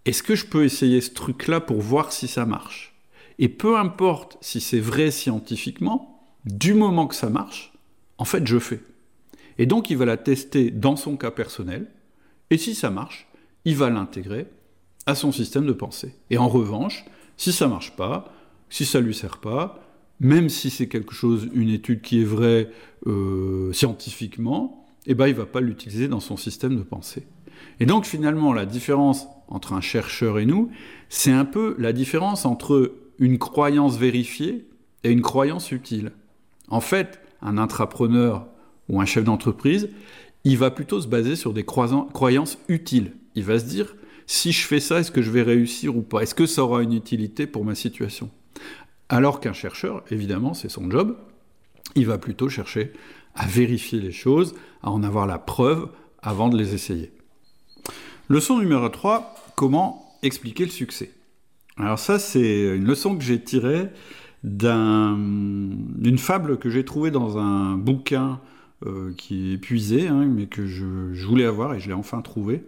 est-ce 0.05 0.23
que 0.23 0.35
je 0.35 0.47
peux 0.47 0.65
essayer 0.65 1.01
ce 1.01 1.15
truc-là 1.15 1.61
pour 1.61 1.81
voir 1.81 2.13
si 2.13 2.29
ça 2.29 2.45
marche? 2.45 2.95
Et 3.39 3.49
peu 3.49 3.79
importe 3.79 4.37
si 4.43 4.61
c'est 4.61 4.81
vrai 4.81 5.11
scientifiquement, 5.11 6.29
du 6.45 6.75
moment 6.75 7.07
que 7.07 7.15
ça 7.15 7.31
marche, 7.31 7.73
en 8.19 8.27
fait, 8.27 8.47
je 8.47 8.59
fais. 8.59 8.81
Et 9.57 9.67
donc, 9.67 9.89
il 9.89 9.97
va 9.97 10.05
la 10.05 10.19
tester 10.19 10.71
dans 10.71 10.97
son 10.97 11.17
cas 11.17 11.31
personnel, 11.31 11.91
et 12.51 12.59
si 12.59 12.75
ça 12.75 12.91
marche, 12.91 13.27
il 13.65 13.77
va 13.77 13.91
l'intégrer 13.91 14.47
à 15.07 15.15
son 15.15 15.33
système 15.33 15.67
de 15.67 15.73
pensée. 15.73 16.15
Et 16.31 16.39
en 16.39 16.49
revanche, 16.49 17.05
si 17.37 17.53
ça 17.53 17.69
marche 17.69 17.97
pas, 17.97 18.33
si 18.71 18.85
ça 18.85 19.01
lui 19.01 19.15
sert 19.15 19.39
pas, 19.39 19.81
même 20.21 20.49
si 20.49 20.71
c'est 20.71 20.89
quelque 20.89 21.15
chose, 21.15 21.49
une 21.55 21.69
étude 21.69 22.01
qui 22.01 22.21
est 22.21 22.25
vraie 22.25 22.71
euh, 23.07 23.73
scientifiquement, 23.73 24.87
eh 25.07 25.15
ben, 25.15 25.27
il 25.27 25.35
va 25.35 25.47
pas 25.47 25.61
l'utiliser 25.61 26.09
dans 26.09 26.21
son 26.21 26.37
système 26.37 26.77
de 26.77 26.83
pensée. 26.83 27.27
Et 27.81 27.87
donc 27.87 28.07
finalement, 28.07 28.53
la 28.53 28.67
différence 28.67 29.27
entre 29.49 29.73
un 29.73 29.81
chercheur 29.81 30.39
et 30.39 30.47
nous, 30.47 30.71
c'est 31.09 31.33
un 31.33 31.45
peu 31.45 31.75
la 31.79 31.93
différence 31.93 32.47
entre 32.47 32.93
une 33.19 33.39
croyance 33.39 33.97
vérifiée 33.97 34.67
et 35.03 35.11
une 35.11 35.23
croyance 35.23 35.73
utile. 35.73 36.13
En 36.69 36.81
fait, 36.81 37.21
un 37.43 37.59
intrapreneur 37.59 38.47
ou 38.89 39.01
un 39.01 39.05
chef 39.05 39.25
d'entreprise, 39.25 39.91
il 40.45 40.59
va 40.59 40.71
plutôt 40.71 41.01
se 41.01 41.09
baser 41.09 41.37
sur 41.37 41.53
des 41.53 41.65
croyances 41.65 42.59
utiles. 42.69 43.13
Il 43.35 43.45
va 43.45 43.59
se 43.59 43.65
dire, 43.65 43.97
si 44.27 44.53
je 44.53 44.67
fais 44.67 44.81
ça, 44.81 45.01
est-ce 45.01 45.11
que 45.11 45.23
je 45.23 45.31
vais 45.31 45.43
réussir 45.43 45.97
ou 45.97 46.03
pas? 46.03 46.21
Est-ce 46.21 46.35
que 46.35 46.47
ça 46.47 46.65
aura 46.65 46.83
une 46.83 46.93
utilité 46.93 47.47
pour 47.47 47.65
ma 47.65 47.75
situation? 47.75 48.31
Alors 49.09 49.41
qu'un 49.41 49.53
chercheur, 49.53 50.03
évidemment, 50.11 50.55
c'est 50.55 50.71
son 50.71 50.91
job, 50.91 51.17
il 51.95 52.07
va 52.07 52.19
plutôt 52.19 52.49
chercher 52.49 52.93
à 53.35 53.47
vérifier 53.47 54.01
les 54.01 54.13
choses, 54.13 54.55
à 54.83 54.91
en 54.91 55.03
avoir 55.03 55.27
la 55.27 55.39
preuve 55.39 55.89
avant 56.23 56.49
de 56.49 56.57
les 56.57 56.75
essayer. 56.75 57.13
Leçon 58.29 58.59
numéro 58.59 58.89
3, 58.89 59.35
comment 59.57 60.17
expliquer 60.23 60.65
le 60.65 60.71
succès? 60.71 61.11
Alors 61.77 61.99
ça, 61.99 62.19
c'est 62.19 62.77
une 62.77 62.85
leçon 62.85 63.17
que 63.17 63.25
j'ai 63.25 63.43
tirée 63.43 63.89
d'une 64.45 66.19
fable 66.19 66.59
que 66.59 66.71
j'ai 66.71 66.85
trouvée 66.85 67.11
dans 67.11 67.39
un 67.39 67.77
bouquin 67.77 68.41
qui 69.17 69.51
est 69.51 69.55
épuisé, 69.55 70.09
hein, 70.09 70.27
mais 70.27 70.47
que 70.47 70.67
je, 70.67 70.85
voulais 71.27 71.47
avoir 71.47 71.75
et 71.75 71.81
je 71.81 71.89
l'ai 71.89 71.95
enfin 71.95 72.21
trouvé, 72.21 72.63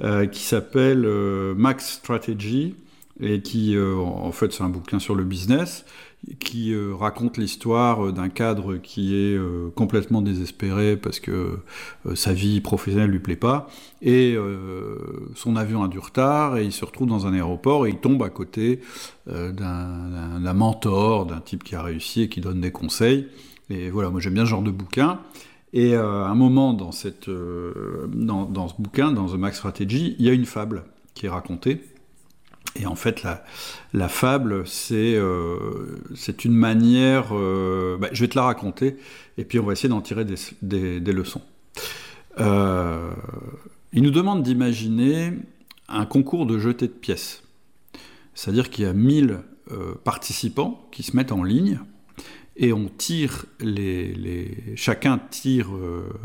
euh, 0.00 0.26
qui 0.26 0.42
s'appelle 0.42 1.04
euh, 1.04 1.54
Max 1.54 1.94
Strategy 1.94 2.74
et 3.20 3.40
qui, 3.40 3.76
en 3.76 4.30
fait, 4.30 4.52
c'est 4.52 4.62
un 4.62 4.68
bouquin 4.68 5.00
sur 5.00 5.16
le 5.16 5.24
business 5.24 5.84
qui 6.40 6.72
euh, 6.72 6.94
raconte 6.94 7.36
l'histoire 7.36 8.06
euh, 8.06 8.12
d'un 8.12 8.28
cadre 8.28 8.76
qui 8.76 9.14
est 9.14 9.36
euh, 9.36 9.70
complètement 9.74 10.20
désespéré 10.20 10.96
parce 10.96 11.20
que 11.20 11.58
sa 12.14 12.32
vie 12.32 12.60
professionnelle 12.60 13.10
lui 13.10 13.18
plaît 13.18 13.36
pas 13.36 13.68
et 14.02 14.36
son 15.34 15.56
avion 15.56 15.82
a 15.82 15.88
du 15.88 15.98
retard 15.98 16.56
et 16.56 16.64
il 16.64 16.72
se 16.72 16.84
retrouve 16.84 17.08
dans 17.08 17.26
un 17.26 17.32
aéroport 17.32 17.86
et 17.86 17.90
il 17.90 17.96
tombe 17.96 18.22
à 18.22 18.30
côté 18.30 18.80
d'un 19.26 20.54
mentor, 20.54 21.26
d'un 21.26 21.40
type 21.40 21.64
qui 21.64 21.74
a 21.74 21.82
réussi 21.82 22.22
et 22.22 22.28
qui 22.28 22.40
donne 22.40 22.60
des 22.60 22.70
conseils. 22.70 23.28
Et 23.70 23.90
voilà, 23.90 24.10
moi 24.10 24.20
j'aime 24.20 24.34
bien 24.34 24.44
ce 24.44 24.50
genre 24.50 24.62
de 24.62 24.70
bouquin. 24.70 25.20
Et 25.72 25.94
à 25.94 26.02
un 26.02 26.34
moment 26.34 26.72
dans, 26.72 26.92
cette, 26.92 27.28
dans, 27.28 28.68
ce 28.68 28.74
bouquin, 28.80 29.12
dans 29.12 29.26
The 29.26 29.34
Max 29.34 29.58
Strategy, 29.58 30.16
il 30.18 30.24
y 30.24 30.30
a 30.30 30.32
une 30.32 30.46
fable 30.46 30.84
qui 31.14 31.26
est 31.26 31.28
racontée 31.28 31.82
et 32.76 32.86
en 32.86 32.94
fait, 32.94 33.24
la, 33.92 34.08
fable, 34.08 34.64
euh, 34.92 35.96
c'est 36.14 36.44
une 36.44 36.54
manière... 36.54 37.28
Euh, 37.32 37.98
bah, 38.00 38.08
je 38.12 38.20
vais 38.20 38.28
te 38.28 38.36
la 38.36 38.44
raconter, 38.44 38.96
et 39.36 39.44
puis 39.44 39.58
on 39.58 39.64
va 39.64 39.72
essayer 39.72 39.88
d'en 39.88 40.00
tirer 40.00 40.24
des, 40.24 41.00
leçons. 41.00 41.42
Euh, 42.38 43.10
il 43.92 44.02
nous 44.02 44.10
demande 44.10 44.42
d'imaginer 44.42 45.32
un 45.88 46.06
concours 46.06 46.46
de 46.46 46.58
jeté 46.58 46.86
de 46.86 46.92
pièces. 46.92 47.42
C'est-à-dire 48.34 48.70
qu'il 48.70 48.84
y 48.84 48.88
a 48.88 48.92
1000 48.92 49.40
participants 50.04 50.88
qui 50.92 51.02
se 51.02 51.16
mettent 51.16 51.32
en 51.32 51.42
ligne, 51.42 51.80
et 52.58 52.72
on 52.72 52.88
tire 52.88 53.46
les, 53.60 54.74
chacun 54.76 55.18
tire 55.18 55.68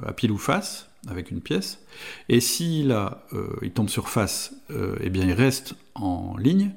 à 0.06 0.14
pile 0.14 0.32
ou 0.32 0.38
face 0.38 0.90
avec 1.08 1.32
une 1.32 1.42
pièce, 1.42 1.80
et 2.28 2.40
s'il 2.40 2.92
a, 2.92 3.28
il 3.62 3.72
tombe 3.72 3.90
sur 3.90 4.10
face, 4.10 4.56
eh 4.70 5.10
bien 5.10 5.26
il 5.26 5.34
reste 5.34 5.76
en 5.96 6.36
ligne, 6.38 6.72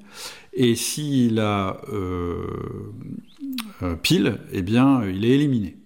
et 0.52 0.74
s'il 0.74 1.38
a 1.38 1.80
euh, 3.82 3.94
pile, 4.02 4.38
eh 4.52 4.62
bien, 4.62 5.06
il 5.06 5.24
est 5.24 5.30
éliminé. 5.30 5.76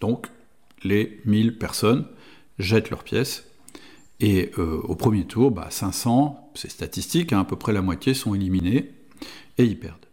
Donc, 0.00 0.26
les 0.82 1.20
1000 1.24 1.58
personnes 1.58 2.06
jettent 2.58 2.90
leurs 2.90 3.04
pièces, 3.04 3.44
et 4.18 4.50
euh, 4.58 4.80
au 4.82 4.96
premier 4.96 5.26
tour, 5.26 5.54
500, 5.70 6.30
bah, 6.30 6.50
c'est 6.54 6.70
statistique, 6.70 7.32
hein, 7.32 7.40
à 7.40 7.44
peu 7.44 7.56
près 7.56 7.72
la 7.72 7.82
moitié 7.82 8.14
sont 8.14 8.34
éliminés, 8.34 8.90
et 9.58 9.64
ils 9.64 9.78
perdent. 9.78 10.06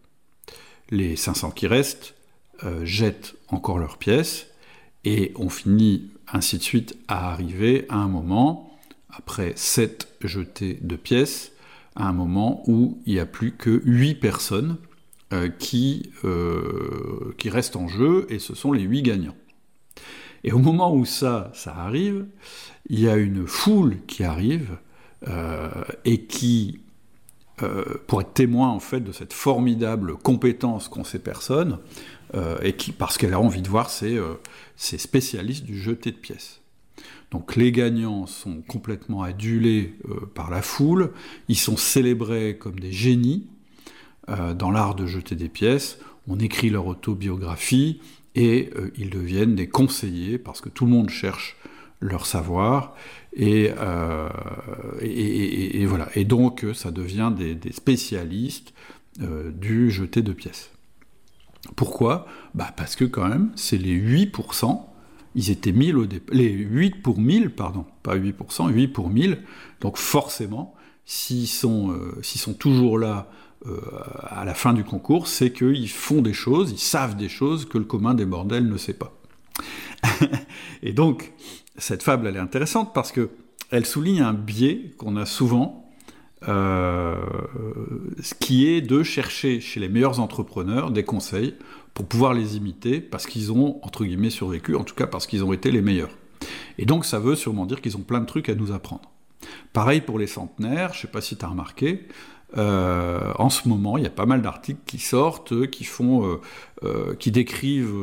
Les 0.90 1.16
500 1.16 1.50
qui 1.50 1.66
restent 1.66 2.13
euh, 2.64 2.84
jettent 2.84 3.34
encore 3.48 3.78
leurs 3.78 3.98
pièces, 3.98 4.46
et 5.04 5.32
on 5.36 5.50
finit 5.50 6.10
ainsi 6.32 6.56
de 6.56 6.62
suite 6.62 6.96
à 7.08 7.30
arriver 7.30 7.84
à 7.90 7.96
un 7.96 8.08
moment, 8.08 8.78
après 9.10 9.52
7 9.54 10.08
jetés 10.22 10.78
de 10.80 10.96
pièces, 10.96 11.52
à 11.94 12.08
un 12.08 12.12
moment 12.12 12.62
où 12.66 12.98
il 13.04 13.14
n'y 13.14 13.20
a 13.20 13.26
plus 13.26 13.52
que 13.52 13.82
8 13.84 14.14
personnes 14.14 14.78
euh, 15.34 15.50
qui, 15.50 16.10
euh, 16.24 17.34
qui 17.36 17.50
restent 17.50 17.76
en 17.76 17.86
jeu, 17.86 18.26
et 18.30 18.38
ce 18.38 18.54
sont 18.54 18.72
les 18.72 18.82
8 18.82 19.02
gagnants. 19.02 19.36
Et 20.42 20.52
au 20.52 20.58
moment 20.58 20.94
où 20.94 21.04
ça, 21.04 21.50
ça 21.54 21.74
arrive, 21.74 22.26
il 22.88 23.00
y 23.00 23.08
a 23.08 23.16
une 23.16 23.46
foule 23.46 23.98
qui 24.06 24.24
arrive 24.24 24.78
et 26.04 26.26
qui, 26.26 26.80
pour 28.06 28.20
être 28.20 28.34
témoin 28.34 28.68
en 28.68 28.78
fait 28.78 29.00
de 29.00 29.10
cette 29.10 29.32
formidable 29.32 30.18
compétence 30.18 30.88
qu'ont 30.88 31.02
ces 31.02 31.18
personnes, 31.18 31.78
et 32.62 32.72
qui, 32.72 32.92
parce 32.92 33.16
qu'elle 33.16 33.34
a 33.34 33.40
envie 33.40 33.62
de 33.62 33.68
voir 33.68 33.90
ces, 33.90 34.20
ces 34.76 34.98
spécialistes 34.98 35.64
du 35.64 35.78
jeté 35.78 36.10
de 36.10 36.16
pièces. 36.16 36.60
Donc 37.30 37.54
les 37.54 37.70
gagnants 37.70 38.26
sont 38.26 38.60
complètement 38.62 39.22
adulés 39.22 39.94
par 40.34 40.50
la 40.50 40.62
foule, 40.62 41.12
ils 41.48 41.58
sont 41.58 41.76
célébrés 41.76 42.56
comme 42.58 42.80
des 42.80 42.92
génies, 42.92 43.46
euh, 44.30 44.54
dans 44.54 44.70
l'art 44.70 44.94
de 44.94 45.06
jeter 45.06 45.34
des 45.34 45.50
pièces, 45.50 45.98
on 46.28 46.38
écrit 46.38 46.70
leur 46.70 46.86
autobiographie 46.86 48.00
et 48.34 48.70
euh, 48.76 48.90
ils 48.96 49.10
deviennent 49.10 49.54
des 49.54 49.68
conseillers 49.68 50.38
parce 50.38 50.62
que 50.62 50.70
tout 50.70 50.86
le 50.86 50.92
monde 50.92 51.10
cherche 51.10 51.56
leur 52.00 52.24
savoir 52.24 52.94
et, 53.34 53.70
euh, 53.76 54.28
voilà. 55.86 56.08
Et 56.14 56.24
donc 56.24 56.64
ça 56.72 56.90
devient 56.90 57.32
des, 57.36 57.72
spécialistes 57.72 58.72
du 59.18 59.90
jeté 59.90 60.22
de 60.22 60.32
pièces. 60.32 60.70
Pourquoi? 61.76 62.26
Bah 62.54 62.72
Parce 62.76 62.96
que 62.96 63.04
quand 63.04 63.28
même, 63.28 63.50
c'est 63.56 63.78
les 63.78 63.96
8%, 63.96 64.82
ils 65.34 65.50
étaient 65.50 65.72
1000 65.72 65.96
au 65.96 66.06
départ, 66.06 66.34
les 66.34 66.50
8 66.50 67.02
pour 67.02 67.18
1000, 67.18 67.50
pardon, 67.50 67.86
pas 68.02 68.16
8%, 68.16 68.70
8 68.70 68.88
pour 68.88 69.08
1000, 69.08 69.42
donc 69.80 69.96
forcément, 69.96 70.74
s'ils 71.06 71.48
sont, 71.48 71.98
s'ils 72.22 72.40
sont 72.40 72.54
toujours 72.54 72.98
là 72.98 73.28
euh, 73.66 73.80
à 74.24 74.44
la 74.44 74.52
fin 74.52 74.74
du 74.74 74.84
concours, 74.84 75.26
c'est 75.26 75.50
qu'ils 75.50 75.88
font 75.88 76.20
des 76.20 76.34
choses, 76.34 76.70
ils 76.70 76.78
savent 76.78 77.16
des 77.16 77.30
choses 77.30 77.66
que 77.66 77.78
le 77.78 77.84
commun 77.84 78.12
des 78.12 78.26
bordels 78.26 78.68
ne 78.68 78.76
sait 78.76 78.92
pas. 78.92 79.14
et 80.82 80.92
donc, 80.92 81.32
cette 81.78 82.02
fable, 82.02 82.26
elle 82.26 82.36
est 82.36 82.40
intéressante 82.40 82.92
parce 82.92 83.10
que 83.10 83.30
elle 83.70 83.86
souligne 83.86 84.20
un 84.20 84.34
biais 84.34 84.92
qu'on 84.98 85.16
a 85.16 85.24
souvent, 85.24 85.83
euh, 86.48 87.16
qui 88.40 88.68
est 88.68 88.80
de 88.80 89.02
chercher 89.02 89.60
chez 89.60 89.80
les 89.80 89.88
meilleurs 89.88 90.20
entrepreneurs 90.20 90.90
des 90.90 91.04
conseils 91.04 91.54
pour 91.94 92.06
pouvoir 92.06 92.34
les 92.34 92.56
imiter 92.56 93.00
parce 93.00 93.26
qu'ils 93.26 93.52
ont, 93.52 93.78
entre 93.82 94.04
guillemets, 94.04 94.30
survécu, 94.30 94.74
en 94.74 94.84
tout 94.84 94.94
cas 94.94 95.06
parce 95.06 95.26
qu'ils 95.26 95.44
ont 95.44 95.52
été 95.52 95.70
les 95.70 95.82
meilleurs. 95.82 96.16
Et 96.78 96.86
donc 96.86 97.04
ça 97.04 97.18
veut 97.18 97.36
sûrement 97.36 97.66
dire 97.66 97.80
qu'ils 97.80 97.96
ont 97.96 98.02
plein 98.02 98.20
de 98.20 98.26
trucs 98.26 98.48
à 98.48 98.54
nous 98.54 98.72
apprendre. 98.72 99.10
Pareil 99.72 100.00
pour 100.00 100.18
les 100.18 100.26
centenaires, 100.26 100.92
je 100.92 100.98
ne 100.98 101.02
sais 101.02 101.08
pas 101.08 101.20
si 101.20 101.36
tu 101.36 101.44
as 101.44 101.48
remarqué, 101.48 102.06
euh, 102.56 103.32
en 103.38 103.50
ce 103.50 103.68
moment, 103.68 103.98
il 103.98 104.04
y 104.04 104.06
a 104.06 104.10
pas 104.10 104.26
mal 104.26 104.42
d'articles 104.42 104.80
qui 104.86 104.98
sortent, 104.98 105.52
euh, 105.52 105.66
qui 105.66 105.84
font, 105.84 106.38
euh, 106.84 107.14
qui 107.18 107.30
décrivent 107.30 107.94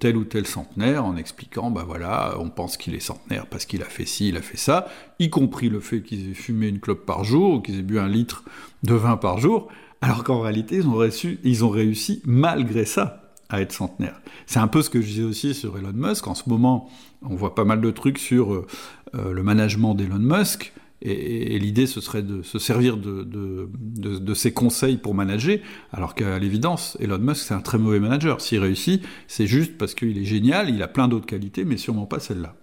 tel 0.00 0.16
ou 0.16 0.24
tel 0.24 0.46
centenaire 0.46 1.04
en 1.04 1.16
expliquant, 1.16 1.70
bah 1.70 1.84
voilà, 1.86 2.34
on 2.38 2.48
pense 2.48 2.76
qu'il 2.76 2.94
est 2.94 3.00
centenaire 3.00 3.46
parce 3.46 3.66
qu'il 3.66 3.82
a 3.82 3.86
fait 3.86 4.06
ci, 4.06 4.28
il 4.28 4.36
a 4.36 4.42
fait 4.42 4.56
ça, 4.56 4.88
y 5.18 5.30
compris 5.30 5.68
le 5.68 5.80
fait 5.80 6.02
qu'ils 6.02 6.30
aient 6.30 6.34
fumé 6.34 6.68
une 6.68 6.80
clope 6.80 7.04
par 7.04 7.24
jour 7.24 7.54
ou 7.54 7.60
qu'ils 7.60 7.78
aient 7.78 7.82
bu 7.82 7.98
un 7.98 8.08
litre 8.08 8.44
de 8.82 8.94
vin 8.94 9.16
par 9.16 9.38
jour, 9.38 9.68
alors 10.00 10.24
qu'en 10.24 10.40
réalité, 10.40 10.76
ils 10.76 10.88
ont, 10.88 11.08
ils 11.44 11.64
ont 11.64 11.70
réussi 11.70 12.22
malgré 12.24 12.84
ça 12.84 13.22
à 13.50 13.60
être 13.60 13.72
centenaire. 13.72 14.20
C'est 14.46 14.58
un 14.58 14.68
peu 14.68 14.82
ce 14.82 14.90
que 14.90 15.00
je 15.00 15.06
disais 15.06 15.22
aussi 15.22 15.54
sur 15.54 15.76
Elon 15.78 15.92
Musk. 15.94 16.26
En 16.26 16.34
ce 16.34 16.48
moment, 16.48 16.90
on 17.22 17.34
voit 17.34 17.54
pas 17.54 17.64
mal 17.64 17.80
de 17.80 17.90
trucs 17.90 18.18
sur 18.18 18.66
le 19.14 19.42
management 19.42 19.94
d'Elon 19.94 20.18
Musk. 20.18 20.72
Et, 21.00 21.58
l'idée, 21.58 21.86
ce 21.86 22.00
serait 22.00 22.22
de 22.22 22.42
se 22.42 22.58
servir 22.58 22.96
de, 22.96 23.22
de, 23.24 24.34
ses 24.34 24.52
conseils 24.52 24.96
pour 24.96 25.14
manager, 25.14 25.58
alors 25.92 26.14
qu'à 26.14 26.38
l'évidence, 26.38 26.96
Elon 27.00 27.18
Musk, 27.18 27.46
c'est 27.46 27.54
un 27.54 27.60
très 27.60 27.78
mauvais 27.78 28.00
manager. 28.00 28.40
S'il 28.40 28.58
réussit, 28.58 29.04
c'est 29.28 29.46
juste 29.46 29.78
parce 29.78 29.94
qu'il 29.94 30.18
est 30.18 30.24
génial, 30.24 30.70
il 30.70 30.82
a 30.82 30.88
plein 30.88 31.06
d'autres 31.06 31.26
qualités, 31.26 31.64
mais 31.64 31.76
sûrement 31.76 32.06
pas 32.06 32.18
celle-là. 32.18 32.56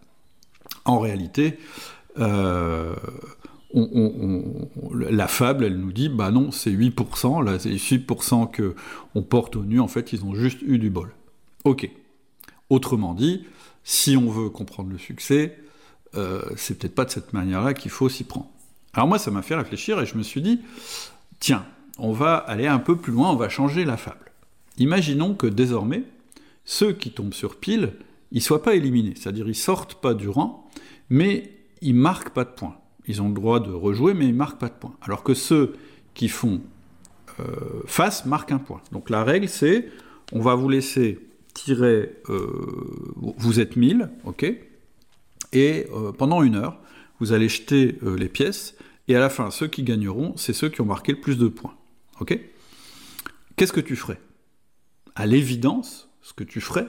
En 0.84 1.00
réalité, 1.00 1.58
euh, 2.20 2.94
la 5.10 5.28
fable, 5.28 5.66
elle 5.66 5.78
nous 5.78 5.94
dit, 5.94 6.10
bah 6.10 6.32
non, 6.32 6.52
c'est 6.52 6.72
8%, 6.72 7.44
là, 7.44 7.58
c'est 7.60 7.72
8% 7.72 8.74
qu'on 9.14 9.22
porte 9.22 9.56
au 9.56 9.64
nu, 9.64 9.80
en 9.80 9.88
fait, 9.88 10.12
ils 10.14 10.26
ont 10.26 10.36
juste 10.36 10.62
eu 10.62 10.78
du 10.78 10.90
bol. 10.90 11.14
Ok. 11.64 11.90
Autrement 12.70 13.14
dit, 13.14 13.46
si 13.84 14.18
on 14.18 14.30
veut 14.30 14.50
comprendre 14.50 14.90
le 14.90 14.98
succès, 14.98 15.58
euh, 16.18 16.42
c'est 16.56 16.78
peut-être 16.78 16.96
pas 16.96 17.06
de 17.06 17.12
cette 17.12 17.34
manière-là 17.34 17.74
qu'il 17.74 17.92
faut 17.92 18.10
s'y 18.10 18.24
prendre. 18.24 18.50
Alors 18.94 19.08
moi, 19.08 19.20
ça 19.20 19.32
m'a 19.32 19.42
fait 19.42 19.56
réfléchir 19.56 20.00
et 20.00 20.06
je 20.06 20.18
me 20.18 20.24
suis 20.24 20.42
dit, 20.42 20.62
tiens, 21.40 21.66
on 21.98 22.12
va 22.12 22.36
aller 22.36 22.68
un 22.68 22.80
peu 22.80 22.96
plus 22.96 23.14
loin, 23.14 23.32
on 23.32 23.36
va 23.36 23.50
changer 23.50 23.86
la 23.86 23.98
fable. 23.98 24.32
Imaginons 24.78 25.34
que 25.34 25.48
désormais, 25.48 26.04
ceux 26.64 26.94
qui 26.94 27.12
tombent 27.12 27.34
sur 27.34 27.58
pile, 27.58 27.94
ils 28.32 28.42
soient 28.42 28.64
pas 28.64 28.76
éliminés, 28.76 29.14
c'est-à-dire 29.16 29.48
ils 29.48 29.56
sortent 29.56 29.96
pas 29.96 30.14
du 30.14 30.28
rang, 30.28 30.70
mais 31.10 31.52
ils 31.82 31.96
marquent 31.96 32.32
pas 32.32 32.44
de 32.44 32.50
points. 32.50 32.78
Ils 33.08 33.22
ont 33.22 33.28
le 33.28 33.34
droit 33.34 33.60
de 33.60 33.72
rejouer, 33.72 34.14
mais 34.14 34.26
ils 34.26 34.34
marquent 34.34 34.60
pas 34.60 34.70
de 34.70 34.74
points. 34.74 34.96
Alors 35.02 35.24
que 35.24 35.34
ceux 35.34 35.76
qui 36.14 36.28
font 36.28 36.62
euh, 37.40 37.82
face 37.86 38.26
marquent 38.26 38.52
un 38.52 38.58
point. 38.60 38.82
Donc 38.92 39.10
la 39.10 39.24
règle, 39.24 39.48
c'est, 39.48 39.90
on 40.32 40.40
va 40.40 40.56
vous 40.56 40.70
laisser 40.70 41.20
tirer, 41.54 42.18
euh, 42.30 42.48
vous 43.16 43.60
êtes 43.60 43.76
1000, 43.76 44.10
ok? 44.26 44.54
Et 45.54 45.88
euh, 45.94 46.12
pendant 46.12 46.44
une 46.44 46.56
heure, 46.56 46.80
vous 47.20 47.34
allez 47.34 47.50
jeter 47.50 47.98
euh, 48.04 48.16
les 48.16 48.30
pièces, 48.30 48.76
et 49.08 49.16
à 49.16 49.20
la 49.20 49.30
fin, 49.30 49.52
ceux 49.52 49.68
qui 49.68 49.84
gagneront, 49.84 50.36
c'est 50.38 50.54
ceux 50.54 50.70
qui 50.70 50.82
ont 50.82 50.86
marqué 50.86 51.14
le 51.14 51.22
plus 51.22 51.38
de 51.38 51.48
points. 51.48 51.76
Ok? 52.20 52.40
Qu'est-ce 53.56 53.74
que 53.74 53.82
tu 53.82 53.96
ferais? 53.96 54.20
À 55.16 55.26
l'évidence, 55.26 56.10
ce 56.22 56.34
que 56.34 56.44
tu 56.44 56.60
ferais, 56.60 56.88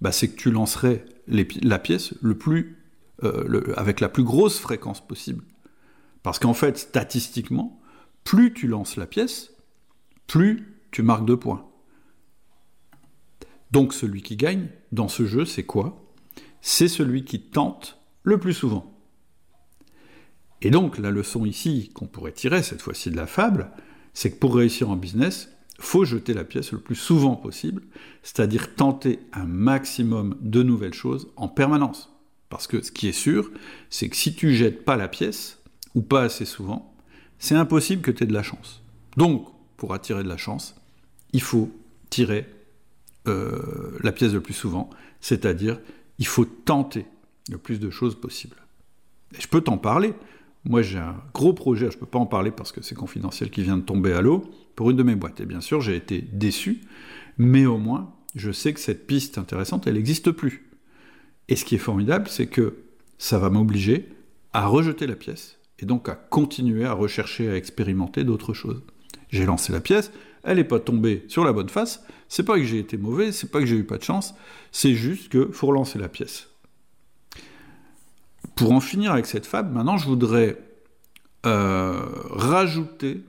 bah, 0.00 0.12
c'est 0.12 0.28
que 0.28 0.36
tu 0.36 0.50
lancerais 0.50 1.04
la 1.26 1.78
pièce 1.78 2.14
le 2.20 2.36
plus, 2.36 2.76
euh, 3.24 3.74
avec 3.76 4.00
la 4.00 4.08
plus 4.08 4.22
grosse 4.22 4.58
fréquence 4.58 5.04
possible. 5.04 5.44
Parce 6.22 6.38
qu'en 6.38 6.54
fait, 6.54 6.78
statistiquement, 6.78 7.80
plus 8.24 8.52
tu 8.52 8.68
lances 8.68 8.96
la 8.96 9.06
pièce, 9.06 9.52
plus 10.26 10.74
tu 10.90 11.02
marques 11.02 11.24
de 11.24 11.34
points. 11.34 11.66
Donc 13.70 13.92
celui 13.92 14.22
qui 14.22 14.36
gagne 14.36 14.68
dans 14.92 15.08
ce 15.08 15.26
jeu, 15.26 15.44
c'est 15.44 15.64
quoi? 15.64 16.07
C'est 16.60 16.88
celui 16.88 17.24
qui 17.24 17.40
tente 17.40 17.98
le 18.22 18.38
plus 18.38 18.54
souvent. 18.54 18.94
Et 20.60 20.70
donc 20.70 20.98
la 20.98 21.10
leçon 21.10 21.44
ici 21.44 21.90
qu'on 21.94 22.06
pourrait 22.06 22.32
tirer 22.32 22.62
cette 22.62 22.82
fois-ci 22.82 23.10
de 23.10 23.16
la 23.16 23.26
fable, 23.26 23.70
c'est 24.12 24.32
que 24.32 24.38
pour 24.38 24.56
réussir 24.56 24.90
en 24.90 24.96
business, 24.96 25.50
faut 25.78 26.04
jeter 26.04 26.34
la 26.34 26.44
pièce 26.44 26.72
le 26.72 26.80
plus 26.80 26.96
souvent 26.96 27.36
possible, 27.36 27.82
c'est-à-dire 28.22 28.74
tenter 28.74 29.20
un 29.32 29.44
maximum 29.44 30.36
de 30.40 30.62
nouvelles 30.62 30.94
choses 30.94 31.28
en 31.36 31.48
permanence. 31.48 32.12
Parce 32.48 32.66
que 32.66 32.82
ce 32.82 32.90
qui 32.90 33.08
est 33.08 33.12
sûr, 33.12 33.50
c'est 33.90 34.08
que 34.08 34.16
si 34.16 34.34
tu 34.34 34.54
jettes 34.54 34.84
pas 34.84 34.96
la 34.96 35.06
pièce, 35.06 35.58
ou 35.94 36.02
pas 36.02 36.22
assez 36.22 36.44
souvent, 36.44 36.94
c'est 37.38 37.54
impossible 37.54 38.02
que 38.02 38.10
tu 38.10 38.24
aies 38.24 38.26
de 38.26 38.32
la 38.32 38.42
chance. 38.42 38.82
Donc, 39.16 39.48
pour 39.76 39.94
attirer 39.94 40.22
de 40.22 40.28
la 40.28 40.36
chance, 40.36 40.76
il 41.32 41.42
faut 41.42 41.70
tirer 42.10 42.46
euh, 43.26 43.98
la 44.02 44.12
pièce 44.12 44.32
le 44.32 44.40
plus 44.40 44.54
souvent, 44.54 44.90
c'est-à-dire 45.20 45.80
il 46.18 46.26
faut 46.26 46.44
tenter 46.44 47.06
le 47.50 47.58
plus 47.58 47.80
de 47.80 47.90
choses 47.90 48.14
possible. 48.14 48.56
Et 49.36 49.40
je 49.40 49.48
peux 49.48 49.60
t'en 49.60 49.78
parler. 49.78 50.14
Moi, 50.64 50.82
j'ai 50.82 50.98
un 50.98 51.16
gros 51.32 51.52
projet, 51.52 51.90
je 51.90 51.96
ne 51.96 52.00
peux 52.00 52.06
pas 52.06 52.18
en 52.18 52.26
parler 52.26 52.50
parce 52.50 52.72
que 52.72 52.82
c'est 52.82 52.94
confidentiel, 52.94 53.50
qui 53.50 53.62
vient 53.62 53.76
de 53.76 53.82
tomber 53.82 54.12
à 54.12 54.20
l'eau, 54.20 54.50
pour 54.74 54.90
une 54.90 54.96
de 54.96 55.02
mes 55.02 55.14
boîtes. 55.14 55.40
Et 55.40 55.46
bien 55.46 55.60
sûr, 55.60 55.80
j'ai 55.80 55.96
été 55.96 56.20
déçu, 56.20 56.82
mais 57.38 57.66
au 57.66 57.78
moins, 57.78 58.12
je 58.34 58.50
sais 58.50 58.72
que 58.72 58.80
cette 58.80 59.06
piste 59.06 59.38
intéressante, 59.38 59.86
elle 59.86 59.94
n'existe 59.94 60.30
plus. 60.30 60.70
Et 61.48 61.56
ce 61.56 61.64
qui 61.64 61.76
est 61.76 61.78
formidable, 61.78 62.28
c'est 62.28 62.46
que 62.46 62.76
ça 63.16 63.38
va 63.38 63.50
m'obliger 63.50 64.08
à 64.52 64.66
rejeter 64.66 65.06
la 65.06 65.16
pièce, 65.16 65.58
et 65.78 65.86
donc 65.86 66.08
à 66.08 66.14
continuer 66.14 66.84
à 66.84 66.92
rechercher, 66.92 67.48
à 67.48 67.56
expérimenter 67.56 68.24
d'autres 68.24 68.54
choses. 68.54 68.82
J'ai 69.30 69.46
lancé 69.46 69.72
la 69.72 69.80
pièce, 69.80 70.12
elle 70.44 70.56
n'est 70.56 70.64
pas 70.64 70.80
tombée 70.80 71.24
sur 71.28 71.44
la 71.44 71.52
bonne 71.52 71.68
face, 71.68 72.04
c'est 72.28 72.42
pas 72.42 72.56
que 72.56 72.64
j'ai 72.64 72.78
été 72.78 72.96
mauvais, 72.96 73.32
c'est 73.32 73.50
pas 73.50 73.60
que 73.60 73.66
j'ai 73.66 73.76
eu 73.76 73.84
pas 73.84 73.98
de 73.98 74.02
chance, 74.02 74.34
c'est 74.72 74.94
juste 74.94 75.28
que 75.30 75.50
faut 75.52 75.66
relancer 75.66 75.98
la 75.98 76.08
pièce. 76.08 76.48
Pour 78.54 78.72
en 78.72 78.80
finir 78.80 79.12
avec 79.12 79.26
cette 79.26 79.46
fable, 79.46 79.72
maintenant 79.72 79.96
je 79.96 80.06
voudrais 80.06 80.58
euh, 81.46 82.06
rajouter 82.30 83.24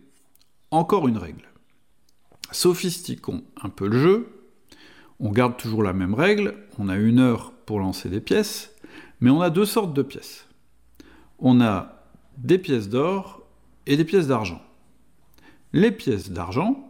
encore 0.72 1.08
une 1.08 1.18
règle. 1.18 1.48
Sophistiquons 2.52 3.44
un 3.62 3.70
peu 3.70 3.88
le 3.88 4.00
jeu. 4.00 4.28
On 5.20 5.32
garde 5.32 5.58
toujours 5.58 5.84
la 5.84 5.94
même 5.94 6.14
règle, 6.14 6.56
on 6.78 6.88
a 6.90 6.96
une 6.96 7.20
heure 7.20 7.52
pour 7.66 7.80
lancer 7.80 8.10
des 8.10 8.22
pièces, 8.22 8.74
mais 9.20 9.30
on 9.30 9.42
a 9.42 9.50
deux 9.50 9.66
sortes 9.66 9.94
de 9.94 10.02
pièces. 10.02 10.48
On 11.40 11.62
a 11.62 12.06
des 12.38 12.58
pièces 12.58 12.90
d'or 12.90 13.42
et 13.86 13.98
des 13.98 14.06
pièces 14.06 14.28
d'argent. 14.28 14.62
Les 15.74 15.92
pièces 15.92 16.32
d'argent, 16.32 16.89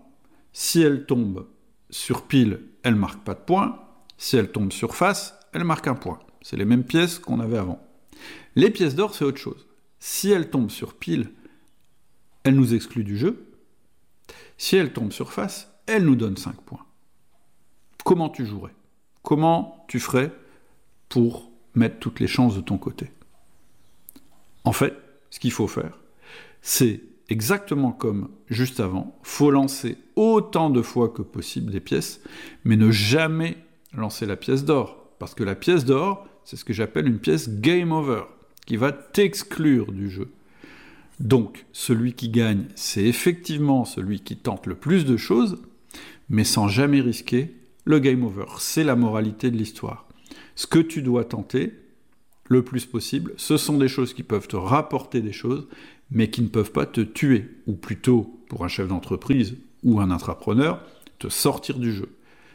si 0.53 0.81
elles 0.81 1.05
tombent 1.05 1.47
sur 1.89 2.27
pile, 2.27 2.61
elles 2.83 2.95
marquent 2.95 3.23
pas 3.23 3.33
de 3.33 3.39
points. 3.39 3.79
Si 4.17 4.35
elles 4.35 4.51
tombent 4.51 4.73
sur 4.73 4.95
face, 4.95 5.35
elles 5.53 5.63
marquent 5.63 5.87
un 5.87 5.95
point. 5.95 6.19
C'est 6.41 6.57
les 6.57 6.65
mêmes 6.65 6.83
pièces 6.83 7.19
qu'on 7.19 7.39
avait 7.39 7.57
avant. 7.57 7.81
Les 8.55 8.69
pièces 8.69 8.95
d'or, 8.95 9.15
c'est 9.15 9.25
autre 9.25 9.37
chose. 9.37 9.67
Si 9.99 10.31
elles 10.31 10.49
tombent 10.49 10.71
sur 10.71 10.95
pile, 10.95 11.31
elles 12.43 12.55
nous 12.55 12.73
excluent 12.73 13.03
du 13.03 13.17
jeu. 13.17 13.45
Si 14.57 14.75
elles 14.75 14.93
tombent 14.93 15.11
sur 15.11 15.31
face, 15.31 15.71
elles 15.85 16.03
nous 16.03 16.15
donnent 16.15 16.37
5 16.37 16.61
points. 16.61 16.85
Comment 18.03 18.29
tu 18.29 18.45
jouerais? 18.45 18.73
Comment 19.23 19.85
tu 19.87 19.99
ferais 19.99 20.33
pour 21.09 21.51
mettre 21.75 21.99
toutes 21.99 22.19
les 22.19 22.27
chances 22.27 22.55
de 22.55 22.61
ton 22.61 22.77
côté? 22.77 23.11
En 24.63 24.71
fait, 24.71 24.95
ce 25.29 25.39
qu'il 25.39 25.51
faut 25.51 25.67
faire, 25.67 25.97
c'est 26.61 27.01
exactement 27.29 27.91
comme 27.91 28.29
juste 28.49 28.79
avant, 28.79 29.17
faut 29.23 29.51
lancer 29.51 29.97
autant 30.15 30.69
de 30.69 30.81
fois 30.81 31.09
que 31.09 31.21
possible 31.21 31.71
des 31.71 31.79
pièces, 31.79 32.21
mais 32.63 32.75
ne 32.75 32.91
jamais 32.91 33.57
lancer 33.93 34.25
la 34.25 34.35
pièce 34.35 34.65
d'or. 34.65 35.09
Parce 35.19 35.35
que 35.35 35.43
la 35.43 35.55
pièce 35.55 35.85
d'or, 35.85 36.27
c'est 36.43 36.57
ce 36.57 36.65
que 36.65 36.73
j'appelle 36.73 37.07
une 37.07 37.19
pièce 37.19 37.49
game 37.49 37.91
over, 37.91 38.23
qui 38.65 38.77
va 38.77 38.91
t'exclure 38.91 39.91
du 39.91 40.09
jeu. 40.09 40.31
Donc, 41.19 41.65
celui 41.73 42.13
qui 42.13 42.29
gagne, 42.29 42.65
c'est 42.75 43.03
effectivement 43.03 43.85
celui 43.85 44.21
qui 44.21 44.37
tente 44.37 44.67
le 44.67 44.75
plus 44.75 45.05
de 45.05 45.17
choses, 45.17 45.61
mais 46.29 46.43
sans 46.43 46.67
jamais 46.67 47.01
risquer 47.01 47.53
le 47.83 47.99
game 47.99 48.23
over. 48.23 48.45
C'est 48.59 48.83
la 48.83 48.95
moralité 48.95 49.51
de 49.51 49.57
l'histoire. 49.57 50.07
Ce 50.55 50.67
que 50.67 50.79
tu 50.79 51.01
dois 51.01 51.25
tenter, 51.25 51.73
le 52.49 52.63
plus 52.63 52.85
possible, 52.85 53.33
ce 53.37 53.57
sont 53.57 53.77
des 53.77 53.87
choses 53.87 54.13
qui 54.13 54.23
peuvent 54.23 54.47
te 54.47 54.55
rapporter 54.55 55.21
des 55.21 55.31
choses, 55.31 55.67
mais 56.11 56.29
qui 56.29 56.41
ne 56.41 56.47
peuvent 56.47 56.71
pas 56.71 56.85
te 56.85 57.01
tuer, 57.01 57.49
ou 57.67 57.73
plutôt, 57.73 58.39
pour 58.49 58.65
un 58.65 58.67
chef 58.67 58.87
d'entreprise 58.87 59.55
ou 59.83 59.99
un 59.99 60.11
intrapreneur, 60.11 60.83
te 61.19 61.29
sortir 61.29 61.77
du 61.77 61.93
jeu. 61.93 62.09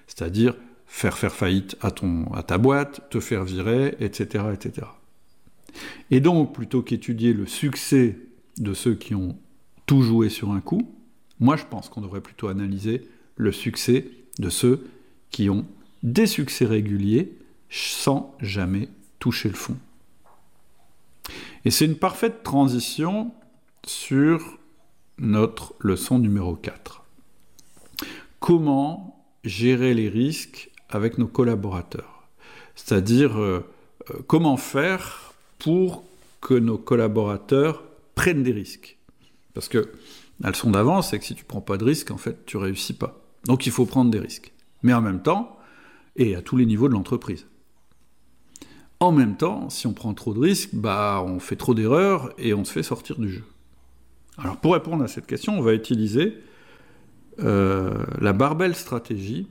C'est-à-dire 0.06 0.54
faire 0.86 1.16
faire 1.16 1.34
faillite 1.34 1.76
à, 1.80 1.90
ton, 1.90 2.32
à 2.34 2.42
ta 2.42 2.58
boîte, 2.58 3.08
te 3.10 3.20
faire 3.20 3.44
virer, 3.44 3.96
etc. 4.00 4.44
etc. 4.52 4.86
Et 6.10 6.20
donc, 6.20 6.54
plutôt 6.54 6.82
qu'étudier 6.82 7.32
le 7.32 7.46
succès 7.46 8.18
de 8.58 8.74
ceux 8.74 8.94
qui 8.94 9.14
ont 9.14 9.36
tout 9.86 10.02
joué 10.02 10.28
sur 10.28 10.52
un 10.52 10.60
coup, 10.60 10.94
moi 11.40 11.56
je 11.56 11.64
pense 11.64 11.88
qu'on 11.88 12.00
devrait 12.00 12.20
plutôt 12.20 12.48
analyser 12.48 13.08
le 13.36 13.52
succès 13.52 14.06
de 14.38 14.48
ceux 14.48 14.86
qui 15.30 15.50
ont 15.50 15.66
des 16.02 16.26
succès 16.26 16.64
réguliers 16.64 17.32
sans 17.70 18.36
jamais 18.40 18.88
toucher 19.18 19.48
le 19.48 19.54
fond. 19.54 19.76
Et 21.64 21.70
c'est 21.70 21.86
une 21.86 21.96
parfaite 21.96 22.42
transition 22.42 23.32
sur 23.86 24.58
notre 25.18 25.74
leçon 25.80 26.18
numéro 26.18 26.56
4. 26.56 27.04
Comment 28.40 29.24
gérer 29.44 29.94
les 29.94 30.08
risques 30.08 30.70
avec 30.88 31.18
nos 31.18 31.26
collaborateurs? 31.26 32.28
C'est-à-dire 32.74 33.38
euh, 33.38 33.64
euh, 34.10 34.14
comment 34.26 34.56
faire 34.56 35.34
pour 35.58 36.04
que 36.40 36.54
nos 36.54 36.78
collaborateurs 36.78 37.84
prennent 38.14 38.42
des 38.42 38.52
risques? 38.52 38.98
Parce 39.54 39.68
que 39.68 39.92
la 40.40 40.50
leçon 40.50 40.70
d'avance, 40.70 41.10
c'est 41.10 41.18
que 41.18 41.24
si 41.24 41.34
tu 41.34 41.44
prends 41.44 41.60
pas 41.60 41.76
de 41.76 41.84
risques, 41.84 42.10
en 42.10 42.18
fait, 42.18 42.44
tu 42.44 42.56
réussis 42.56 42.94
pas. 42.94 43.20
Donc 43.44 43.66
il 43.66 43.72
faut 43.72 43.86
prendre 43.86 44.10
des 44.10 44.18
risques. 44.18 44.52
Mais 44.82 44.92
en 44.92 45.00
même 45.00 45.22
temps, 45.22 45.58
et 46.16 46.34
à 46.34 46.42
tous 46.42 46.56
les 46.56 46.66
niveaux 46.66 46.88
de 46.88 46.94
l'entreprise. 46.94 47.46
En 49.00 49.12
même 49.12 49.36
temps, 49.36 49.70
si 49.70 49.86
on 49.86 49.92
prend 49.92 50.14
trop 50.14 50.34
de 50.34 50.40
risques, 50.40 50.70
bah, 50.72 51.22
on 51.26 51.38
fait 51.38 51.56
trop 51.56 51.74
d'erreurs 51.74 52.32
et 52.38 52.54
on 52.54 52.64
se 52.64 52.72
fait 52.72 52.82
sortir 52.82 53.18
du 53.18 53.30
jeu. 53.30 53.44
Alors 54.38 54.56
pour 54.56 54.74
répondre 54.74 55.04
à 55.04 55.08
cette 55.08 55.26
question, 55.26 55.58
on 55.58 55.62
va 55.62 55.74
utiliser 55.74 56.38
euh, 57.40 58.04
la 58.20 58.32
barbelle 58.32 58.74
stratégie 58.74 59.48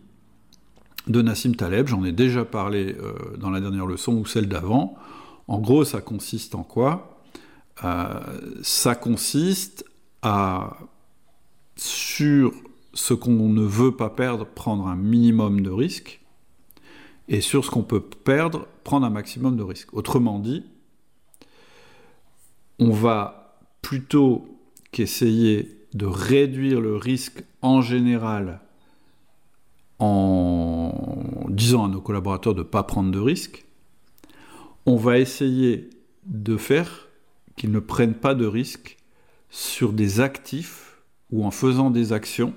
de 1.08 1.22
Nassim 1.22 1.54
Taleb. 1.54 1.88
J'en 1.88 2.04
ai 2.04 2.12
déjà 2.12 2.46
parlé 2.46 2.96
euh, 3.00 3.14
dans 3.38 3.50
la 3.50 3.62
dernière 3.62 3.86
leçon 3.86 4.14
ou 4.14 4.26
celle 4.26 4.48
d'avant. 4.48 4.96
En 5.48 5.60
gros, 5.60 5.86
ça 5.86 6.02
consiste 6.02 6.56
en 6.56 6.64
quoi? 6.64 7.22
Euh, 7.84 8.20
Ça 8.62 8.96
consiste 8.96 9.86
à, 10.22 10.78
sur 11.76 12.54
ce 12.94 13.14
qu'on 13.14 13.50
ne 13.50 13.64
veut 13.64 13.96
pas 13.96 14.10
perdre, 14.10 14.46
prendre 14.46 14.88
un 14.88 14.96
minimum 14.96 15.62
de 15.62 15.70
risques, 15.70 16.22
et 17.28 17.42
sur 17.42 17.66
ce 17.66 17.72
qu'on 17.72 17.84
peut 17.84 18.02
perdre, 18.02 18.68
prendre 18.84 19.06
un 19.06 19.10
maximum 19.10 19.56
de 19.58 19.64
risques. 19.64 19.94
Autrement 19.94 20.40
dit, 20.40 20.64
on 22.80 22.92
va 22.92 23.58
plutôt 23.82 24.53
qu'essayer 24.94 25.78
de 25.94 26.06
réduire 26.06 26.80
le 26.80 26.96
risque 26.96 27.44
en 27.62 27.82
général 27.82 28.62
en 30.00 31.46
disant 31.50 31.86
à 31.86 31.88
nos 31.90 32.02
collaborateurs 32.02 32.56
de 32.56 32.60
ne 32.60 32.64
pas 32.64 32.84
prendre 32.84 33.12
de 33.12 33.20
risques, 33.20 33.66
on 34.86 34.96
va 34.96 35.20
essayer 35.20 35.90
de 36.26 36.58
faire 36.58 37.10
qu'ils 37.58 37.72
ne 37.72 37.80
prennent 37.80 38.16
pas 38.16 38.36
de 38.36 38.46
risques 38.46 38.98
sur 39.50 39.94
des 39.94 40.20
actifs 40.20 40.98
ou 41.32 41.46
en 41.46 41.52
faisant 41.52 41.90
des 41.90 42.14
actions 42.14 42.54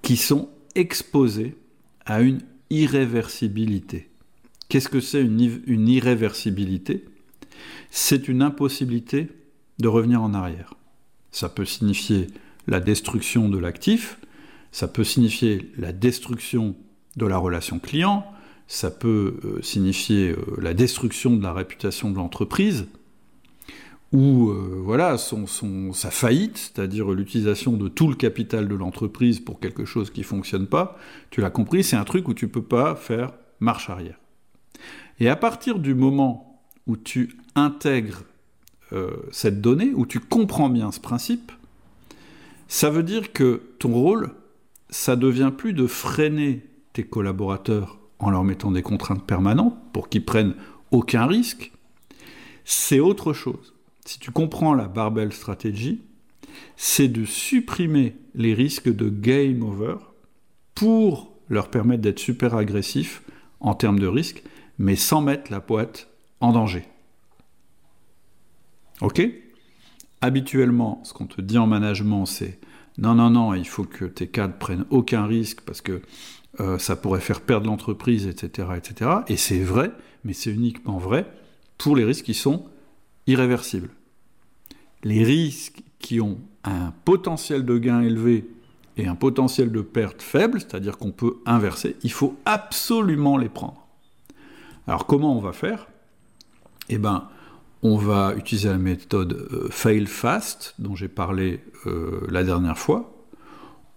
qui 0.00 0.16
sont 0.16 0.48
exposés 0.74 1.56
à 2.04 2.20
une 2.22 2.40
irréversibilité. 2.70 4.08
Qu'est-ce 4.68 4.88
que 4.88 5.00
c'est 5.00 5.22
une, 5.22 5.62
une 5.66 5.88
irréversibilité? 5.88 7.04
C'est 7.90 8.26
une 8.26 8.42
impossibilité 8.42 9.28
de 9.82 9.88
revenir 9.88 10.22
en 10.22 10.32
arrière. 10.32 10.74
Ça 11.30 11.50
peut 11.50 11.66
signifier 11.66 12.28
la 12.66 12.80
destruction 12.80 13.50
de 13.50 13.58
l'actif, 13.58 14.18
ça 14.70 14.88
peut 14.88 15.04
signifier 15.04 15.70
la 15.76 15.92
destruction 15.92 16.74
de 17.16 17.26
la 17.26 17.36
relation 17.36 17.78
client, 17.78 18.24
ça 18.66 18.90
peut 18.90 19.38
euh, 19.44 19.60
signifier 19.60 20.30
euh, 20.30 20.38
la 20.60 20.72
destruction 20.72 21.36
de 21.36 21.42
la 21.42 21.52
réputation 21.52 22.10
de 22.10 22.16
l'entreprise, 22.16 22.86
ou 24.12 24.50
euh, 24.50 24.80
voilà 24.82 25.18
son, 25.18 25.46
sa 25.92 26.10
faillite, 26.10 26.58
c'est-à-dire 26.58 27.10
l'utilisation 27.10 27.72
de 27.72 27.88
tout 27.88 28.08
le 28.08 28.14
capital 28.14 28.68
de 28.68 28.74
l'entreprise 28.74 29.40
pour 29.40 29.58
quelque 29.58 29.84
chose 29.84 30.10
qui 30.10 30.20
ne 30.20 30.26
fonctionne 30.26 30.66
pas, 30.66 30.96
tu 31.30 31.40
l'as 31.40 31.50
compris, 31.50 31.82
c'est 31.82 31.96
un 31.96 32.04
truc 32.04 32.28
où 32.28 32.34
tu 32.34 32.46
ne 32.46 32.50
peux 32.50 32.62
pas 32.62 32.94
faire 32.94 33.32
marche 33.60 33.90
arrière. 33.90 34.18
Et 35.18 35.28
à 35.28 35.36
partir 35.36 35.78
du 35.78 35.94
moment 35.94 36.62
où 36.86 36.96
tu 36.96 37.36
intègres 37.54 38.24
euh, 38.92 39.10
cette 39.30 39.60
donnée, 39.60 39.92
où 39.94 40.06
tu 40.06 40.20
comprends 40.20 40.68
bien 40.68 40.92
ce 40.92 41.00
principe, 41.00 41.52
ça 42.68 42.90
veut 42.90 43.02
dire 43.02 43.32
que 43.32 43.62
ton 43.78 43.92
rôle, 43.92 44.30
ça 44.90 45.16
devient 45.16 45.52
plus 45.56 45.72
de 45.72 45.86
freiner 45.86 46.62
tes 46.92 47.04
collaborateurs 47.04 47.98
en 48.18 48.30
leur 48.30 48.44
mettant 48.44 48.70
des 48.70 48.82
contraintes 48.82 49.26
permanentes 49.26 49.76
pour 49.92 50.08
qu'ils 50.08 50.24
prennent 50.24 50.54
aucun 50.90 51.26
risque, 51.26 51.72
c'est 52.64 53.00
autre 53.00 53.32
chose 53.32 53.72
si 54.04 54.18
tu 54.18 54.30
comprends 54.30 54.74
la 54.74 54.88
barbell 54.88 55.32
stratégie, 55.32 56.02
c'est 56.76 57.08
de 57.08 57.24
supprimer 57.24 58.16
les 58.34 58.54
risques 58.54 58.92
de 58.92 59.08
game 59.08 59.62
over 59.62 59.96
pour 60.74 61.32
leur 61.48 61.70
permettre 61.70 62.02
d'être 62.02 62.18
super 62.18 62.54
agressifs 62.54 63.22
en 63.60 63.74
termes 63.74 63.98
de 63.98 64.06
risque, 64.06 64.42
mais 64.78 64.96
sans 64.96 65.20
mettre 65.20 65.52
la 65.52 65.60
boîte 65.60 66.08
en 66.40 66.52
danger. 66.52 66.84
Ok 69.02 69.28
Habituellement, 70.20 71.00
ce 71.02 71.12
qu'on 71.12 71.26
te 71.26 71.40
dit 71.40 71.58
en 71.58 71.66
management, 71.66 72.24
c'est 72.26 72.60
non, 72.98 73.14
non, 73.14 73.30
non, 73.30 73.54
il 73.54 73.66
faut 73.66 73.84
que 73.84 74.04
tes 74.04 74.28
cadres 74.28 74.54
prennent 74.54 74.84
aucun 74.90 75.26
risque 75.26 75.62
parce 75.62 75.80
que 75.80 76.00
euh, 76.60 76.78
ça 76.78 76.94
pourrait 76.94 77.20
faire 77.20 77.40
perdre 77.40 77.66
l'entreprise, 77.66 78.26
etc., 78.26 78.68
etc. 78.76 79.10
Et 79.26 79.36
c'est 79.36 79.60
vrai, 79.60 79.90
mais 80.24 80.32
c'est 80.32 80.52
uniquement 80.52 80.98
vrai 80.98 81.26
pour 81.78 81.96
les 81.96 82.04
risques 82.04 82.26
qui 82.26 82.34
sont 82.34 82.66
irréversible. 83.26 83.88
Les 85.02 85.24
risques 85.24 85.82
qui 85.98 86.20
ont 86.20 86.38
un 86.62 86.92
potentiel 87.04 87.64
de 87.64 87.78
gain 87.78 88.02
élevé 88.02 88.48
et 88.96 89.08
un 89.08 89.16
potentiel 89.16 89.72
de 89.72 89.80
perte 89.80 90.22
faible, 90.22 90.60
c'est-à-dire 90.60 90.98
qu'on 90.98 91.10
peut 91.10 91.38
inverser, 91.46 91.96
il 92.04 92.12
faut 92.12 92.36
absolument 92.44 93.36
les 93.36 93.48
prendre. 93.48 93.88
Alors 94.86 95.06
comment 95.06 95.36
on 95.36 95.40
va 95.40 95.52
faire? 95.52 95.88
Eh 96.88 96.98
bien, 96.98 97.28
on 97.82 97.96
va 97.96 98.34
utiliser 98.36 98.68
la 98.68 98.78
méthode 98.78 99.32
euh, 99.32 99.68
fail 99.70 100.06
fast 100.06 100.74
dont 100.78 100.94
j'ai 100.94 101.08
parlé 101.08 101.60
euh, 101.86 102.26
la 102.30 102.44
dernière 102.44 102.78
fois 102.78 103.12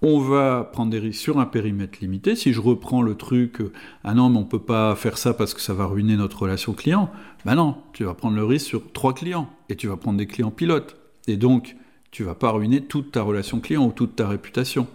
on 0.01 0.19
va 0.19 0.69
prendre 0.71 0.91
des 0.91 0.99
risques 0.99 1.21
sur 1.21 1.39
un 1.39 1.45
périmètre 1.45 1.97
limité. 2.01 2.35
Si 2.35 2.53
je 2.53 2.61
reprends 2.61 3.01
le 3.01 3.15
truc, 3.15 3.61
euh, 3.61 3.71
ah 4.03 4.13
non, 4.13 4.29
mais 4.29 4.37
on 4.37 4.41
ne 4.41 4.47
peut 4.47 4.59
pas 4.59 4.95
faire 4.95 5.17
ça 5.17 5.33
parce 5.33 5.53
que 5.53 5.61
ça 5.61 5.73
va 5.73 5.85
ruiner 5.85 6.15
notre 6.15 6.43
relation 6.43 6.73
client, 6.73 7.09
ben 7.43 7.55
non, 7.55 7.77
tu 7.93 8.03
vas 8.03 8.13
prendre 8.13 8.35
le 8.35 8.43
risque 8.43 8.67
sur 8.67 8.91
trois 8.91 9.13
clients 9.13 9.49
et 9.69 9.75
tu 9.75 9.87
vas 9.87 9.97
prendre 9.97 10.17
des 10.17 10.27
clients 10.27 10.51
pilotes. 10.51 10.95
Et 11.27 11.37
donc, 11.37 11.75
tu 12.11 12.23
vas 12.23 12.35
pas 12.35 12.51
ruiner 12.51 12.81
toute 12.81 13.13
ta 13.13 13.23
relation 13.23 13.59
client 13.59 13.85
ou 13.85 13.91
toute 13.91 14.15
ta 14.15 14.27
réputation. 14.27 14.87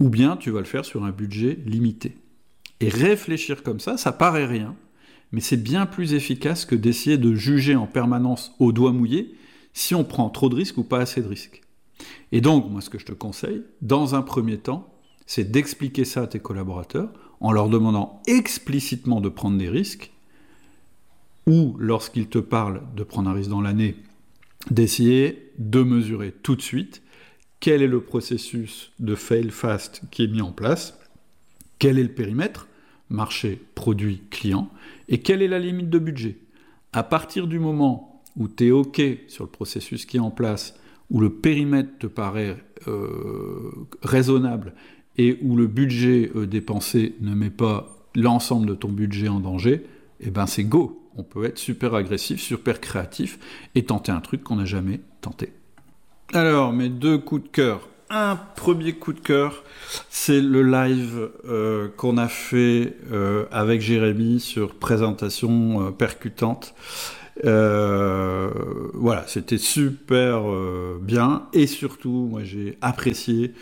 ou 0.00 0.10
bien 0.10 0.36
tu 0.36 0.50
vas 0.50 0.58
le 0.58 0.66
faire 0.66 0.84
sur 0.84 1.04
un 1.04 1.10
budget 1.10 1.58
limité. 1.64 2.18
Et 2.80 2.90
réfléchir 2.90 3.62
comme 3.62 3.80
ça, 3.80 3.96
ça 3.96 4.12
paraît 4.12 4.44
rien, 4.44 4.74
mais 5.36 5.42
c'est 5.42 5.62
bien 5.62 5.84
plus 5.84 6.14
efficace 6.14 6.64
que 6.64 6.74
d'essayer 6.74 7.18
de 7.18 7.34
juger 7.34 7.76
en 7.76 7.86
permanence 7.86 8.54
au 8.58 8.72
doigt 8.72 8.92
mouillé 8.92 9.34
si 9.74 9.94
on 9.94 10.02
prend 10.02 10.30
trop 10.30 10.48
de 10.48 10.54
risques 10.54 10.78
ou 10.78 10.82
pas 10.82 11.00
assez 11.00 11.20
de 11.20 11.28
risques. 11.28 11.60
Et 12.32 12.40
donc, 12.40 12.70
moi, 12.70 12.80
ce 12.80 12.88
que 12.88 12.98
je 12.98 13.04
te 13.04 13.12
conseille, 13.12 13.62
dans 13.82 14.14
un 14.14 14.22
premier 14.22 14.56
temps, 14.56 14.90
c'est 15.26 15.50
d'expliquer 15.50 16.06
ça 16.06 16.22
à 16.22 16.26
tes 16.26 16.40
collaborateurs 16.40 17.10
en 17.40 17.52
leur 17.52 17.68
demandant 17.68 18.22
explicitement 18.26 19.20
de 19.20 19.28
prendre 19.28 19.58
des 19.58 19.68
risques, 19.68 20.10
ou 21.46 21.76
lorsqu'ils 21.78 22.28
te 22.28 22.38
parlent 22.38 22.80
de 22.96 23.04
prendre 23.04 23.28
un 23.28 23.34
risque 23.34 23.50
dans 23.50 23.60
l'année, 23.60 23.96
d'essayer 24.70 25.52
de 25.58 25.82
mesurer 25.82 26.32
tout 26.32 26.56
de 26.56 26.62
suite 26.62 27.02
quel 27.60 27.82
est 27.82 27.88
le 27.88 28.00
processus 28.00 28.90
de 29.00 29.14
fail 29.14 29.50
fast 29.50 30.00
qui 30.10 30.24
est 30.24 30.28
mis 30.28 30.40
en 30.40 30.52
place, 30.52 30.98
quel 31.78 31.98
est 31.98 32.04
le 32.04 32.14
périmètre, 32.14 32.68
marché, 33.10 33.60
produit, 33.74 34.22
client, 34.30 34.70
et 35.08 35.18
quelle 35.18 35.42
est 35.42 35.48
la 35.48 35.58
limite 35.58 35.90
de 35.90 35.98
budget? 35.98 36.38
À 36.92 37.02
partir 37.02 37.46
du 37.46 37.58
moment 37.58 38.22
où 38.36 38.48
tu 38.48 38.68
es 38.68 38.70
OK 38.70 39.00
sur 39.28 39.44
le 39.44 39.50
processus 39.50 40.06
qui 40.06 40.16
est 40.16 40.20
en 40.20 40.30
place, 40.30 40.78
où 41.10 41.20
le 41.20 41.30
périmètre 41.30 41.98
te 41.98 42.06
paraît 42.06 42.56
euh, 42.88 43.70
raisonnable 44.02 44.74
et 45.16 45.38
où 45.42 45.56
le 45.56 45.66
budget 45.66 46.30
euh, 46.34 46.46
dépensé 46.46 47.14
ne 47.20 47.34
met 47.34 47.50
pas 47.50 47.96
l'ensemble 48.14 48.66
de 48.66 48.74
ton 48.74 48.88
budget 48.88 49.28
en 49.28 49.40
danger, 49.40 49.84
eh 50.20 50.30
ben 50.30 50.46
c'est 50.46 50.64
go. 50.64 51.02
On 51.16 51.22
peut 51.22 51.44
être 51.44 51.58
super 51.58 51.94
agressif, 51.94 52.40
super 52.40 52.80
créatif 52.80 53.38
et 53.74 53.84
tenter 53.84 54.12
un 54.12 54.20
truc 54.20 54.42
qu'on 54.42 54.56
n'a 54.56 54.66
jamais 54.66 55.00
tenté. 55.22 55.52
Alors, 56.34 56.72
mes 56.72 56.88
deux 56.88 57.18
coups 57.18 57.44
de 57.44 57.48
cœur. 57.48 57.88
Un 58.08 58.36
premier 58.36 58.92
coup 58.92 59.12
de 59.12 59.20
cœur, 59.20 59.64
c'est 60.10 60.40
le 60.40 60.62
live 60.62 61.28
euh, 61.48 61.88
qu'on 61.96 62.18
a 62.18 62.28
fait 62.28 62.94
avec 63.50 63.80
Jérémy 63.80 64.38
sur 64.40 64.74
présentation 64.74 65.92
percutante. 65.92 66.74
Euh, 67.44 68.50
voilà, 68.94 69.24
c'était 69.26 69.58
super 69.58 70.50
euh, 70.50 70.98
bien. 71.00 71.46
Et 71.52 71.66
surtout, 71.66 72.28
moi 72.30 72.42
j'ai 72.44 72.78
apprécié 72.80 73.52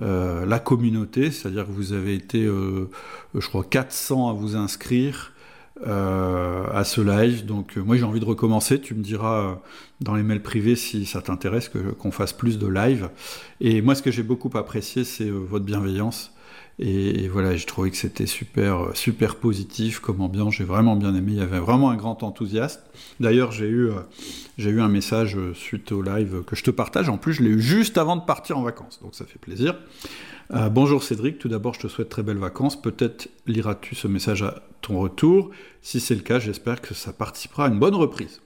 euh, 0.00 0.44
la 0.46 0.58
communauté, 0.58 1.30
c'est-à-dire 1.30 1.66
que 1.66 1.72
vous 1.72 1.92
avez 1.92 2.14
été, 2.14 2.44
je 2.44 3.48
crois, 3.48 3.64
400 3.64 4.30
à 4.30 4.32
vous 4.32 4.56
inscrire 4.56 5.31
à 5.84 6.84
ce 6.84 7.00
live. 7.00 7.46
Donc 7.46 7.76
moi 7.76 7.96
j'ai 7.96 8.04
envie 8.04 8.20
de 8.20 8.24
recommencer. 8.24 8.80
Tu 8.80 8.94
me 8.94 9.02
diras 9.02 9.58
dans 10.00 10.14
les 10.14 10.22
mails 10.22 10.42
privés 10.42 10.76
si 10.76 11.06
ça 11.06 11.22
t'intéresse 11.22 11.70
qu'on 11.98 12.10
fasse 12.10 12.32
plus 12.32 12.58
de 12.58 12.66
live. 12.66 13.10
Et 13.60 13.82
moi 13.82 13.94
ce 13.94 14.02
que 14.02 14.10
j'ai 14.10 14.22
beaucoup 14.22 14.50
apprécié, 14.54 15.04
c'est 15.04 15.30
votre 15.30 15.64
bienveillance. 15.64 16.32
Et, 16.78 17.28
voilà, 17.28 17.54
j'ai 17.54 17.66
trouvé 17.66 17.90
que 17.90 17.96
c'était 17.96 18.26
super, 18.26 18.88
super 18.94 19.36
positif 19.36 20.00
comme 20.00 20.20
ambiance. 20.20 20.54
J'ai 20.54 20.64
vraiment 20.64 20.96
bien 20.96 21.14
aimé. 21.14 21.32
Il 21.32 21.38
y 21.38 21.42
avait 21.42 21.60
vraiment 21.60 21.90
un 21.90 21.96
grand 21.96 22.22
enthousiasme. 22.22 22.80
D'ailleurs, 23.20 23.52
j'ai 23.52 23.68
eu, 23.68 23.90
euh, 23.90 24.00
j'ai 24.58 24.70
eu 24.70 24.80
un 24.80 24.88
message 24.88 25.36
suite 25.54 25.92
au 25.92 26.02
live 26.02 26.42
que 26.46 26.56
je 26.56 26.64
te 26.64 26.70
partage. 26.70 27.08
En 27.08 27.18
plus, 27.18 27.34
je 27.34 27.42
l'ai 27.42 27.50
eu 27.50 27.60
juste 27.60 27.98
avant 27.98 28.16
de 28.16 28.22
partir 28.22 28.58
en 28.58 28.62
vacances. 28.62 29.00
Donc 29.02 29.14
ça 29.14 29.26
fait 29.26 29.38
plaisir. 29.38 29.76
Euh, 30.54 30.68
bonjour 30.68 31.02
Cédric, 31.02 31.38
tout 31.38 31.48
d'abord 31.48 31.72
je 31.74 31.80
te 31.80 31.88
souhaite 31.88 32.08
très 32.08 32.22
belles 32.22 32.38
vacances. 32.38 32.80
Peut-être 32.80 33.28
liras-tu 33.46 33.94
ce 33.94 34.08
message 34.08 34.42
à 34.42 34.62
ton 34.82 34.98
retour. 34.98 35.50
Si 35.80 36.00
c'est 36.00 36.14
le 36.14 36.20
cas, 36.20 36.38
j'espère 36.38 36.80
que 36.80 36.94
ça 36.94 37.12
participera 37.12 37.66
à 37.66 37.68
une 37.68 37.78
bonne 37.78 37.94
reprise. 37.94 38.40